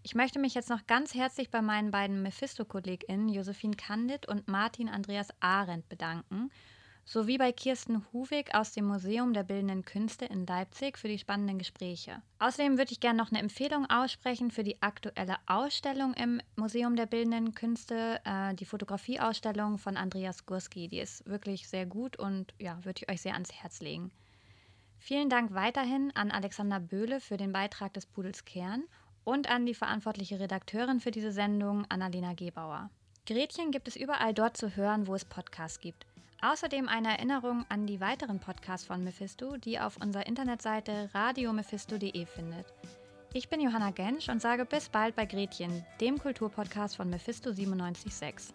Ich 0.08 0.16
möchte 0.16 0.40
mich 0.40 0.54
jetzt 0.54 0.70
noch 0.70 0.88
ganz 0.88 1.16
herzlich 1.16 1.52
bei 1.52 1.62
meinen 1.62 1.92
beiden 1.92 2.22
Mephisto-KollegInnen 2.22 3.28
Josephine 3.28 3.76
Kandit 3.76 4.26
und 4.26 4.48
Martin 4.48 4.88
Andreas 4.88 5.28
Arendt 5.42 5.90
bedanken 5.90 6.50
sowie 7.04 7.38
bei 7.38 7.52
Kirsten 7.52 8.06
Huvig 8.14 8.56
aus 8.56 8.72
dem 8.72 8.86
Museum 8.86 9.34
der 9.34 9.44
Bildenden 9.44 9.84
Künste 9.84 10.24
in 10.24 10.46
Leipzig 10.46 10.98
für 10.98 11.10
die 11.10 11.20
spannenden 11.20 11.58
Gespräche. 11.58 12.22
Außerdem 12.40 12.78
würde 12.78 12.94
ich 12.94 13.02
gerne 13.02 13.18
noch 13.18 13.32
eine 13.32 13.42
Empfehlung 13.42 13.86
aussprechen 13.90 14.50
für 14.50 14.64
die 14.64 14.82
aktuelle 14.82 15.36
Ausstellung 15.46 16.14
im 16.14 16.42
Museum 16.56 16.96
der 16.96 17.06
Bildenden 17.06 17.54
Künste, 17.54 18.22
äh, 18.24 18.56
die 18.56 18.64
Fotografieausstellung 18.64 19.78
von 19.78 19.98
Andreas 19.98 20.46
Gurski. 20.46 20.88
Die 20.88 21.00
ist 21.02 21.28
wirklich 21.28 21.68
sehr 21.68 21.86
gut 21.86 22.18
und 22.18 22.54
ja, 22.60 22.78
würde 22.86 23.02
ich 23.02 23.12
euch 23.12 23.22
sehr 23.22 23.34
ans 23.34 23.52
Herz 23.52 23.82
legen. 23.82 24.14
Vielen 25.00 25.30
Dank 25.30 25.54
weiterhin 25.54 26.16
an 26.16 26.32
Alexander 26.32 26.80
Böhle 26.80 27.20
für 27.20 27.36
den 27.36 27.52
Beitrag 27.52 27.94
des 27.94 28.06
Pudels 28.06 28.46
Kern 28.46 28.86
und 29.28 29.50
an 29.50 29.66
die 29.66 29.74
verantwortliche 29.74 30.40
Redakteurin 30.40 31.02
für 31.02 31.12
diese 31.12 31.34
Sendung, 31.34 31.86
Annalena 31.90 32.34
Gebauer. 32.34 32.90
Gretchen 33.26 33.72
gibt 33.72 33.90
es 33.90 33.98
überall 33.98 34.34
dort 34.34 34.56
zu 34.56 34.78
hören, 34.78 35.06
wo 35.06 35.16
es 35.16 35.26
Podcasts 35.26 35.82
gibt. 35.82 36.06
Außerdem 36.42 36.88
eine 36.88 37.10
Erinnerung 37.10 37.66
an 37.68 37.86
die 37.88 38.00
weiteren 38.00 38.40
Podcasts 38.40 38.88
von 38.88 39.04
Mephisto, 39.04 39.58
die 39.58 39.82
auf 39.82 39.98
unserer 39.98 40.28
Internetseite 40.28 41.10
radiomephisto.de 41.14 42.26
findet. 42.26 42.68
Ich 43.34 43.50
bin 43.50 43.60
Johanna 43.60 43.92
Gensch 43.92 44.30
und 44.30 44.42
sage 44.42 44.64
bis 44.64 44.88
bald 44.88 45.14
bei 45.18 45.26
Gretchen, 45.26 45.86
dem 46.00 46.18
Kulturpodcast 46.20 46.96
von 46.96 47.10
Mephisto 47.10 47.50
976. 47.50 48.54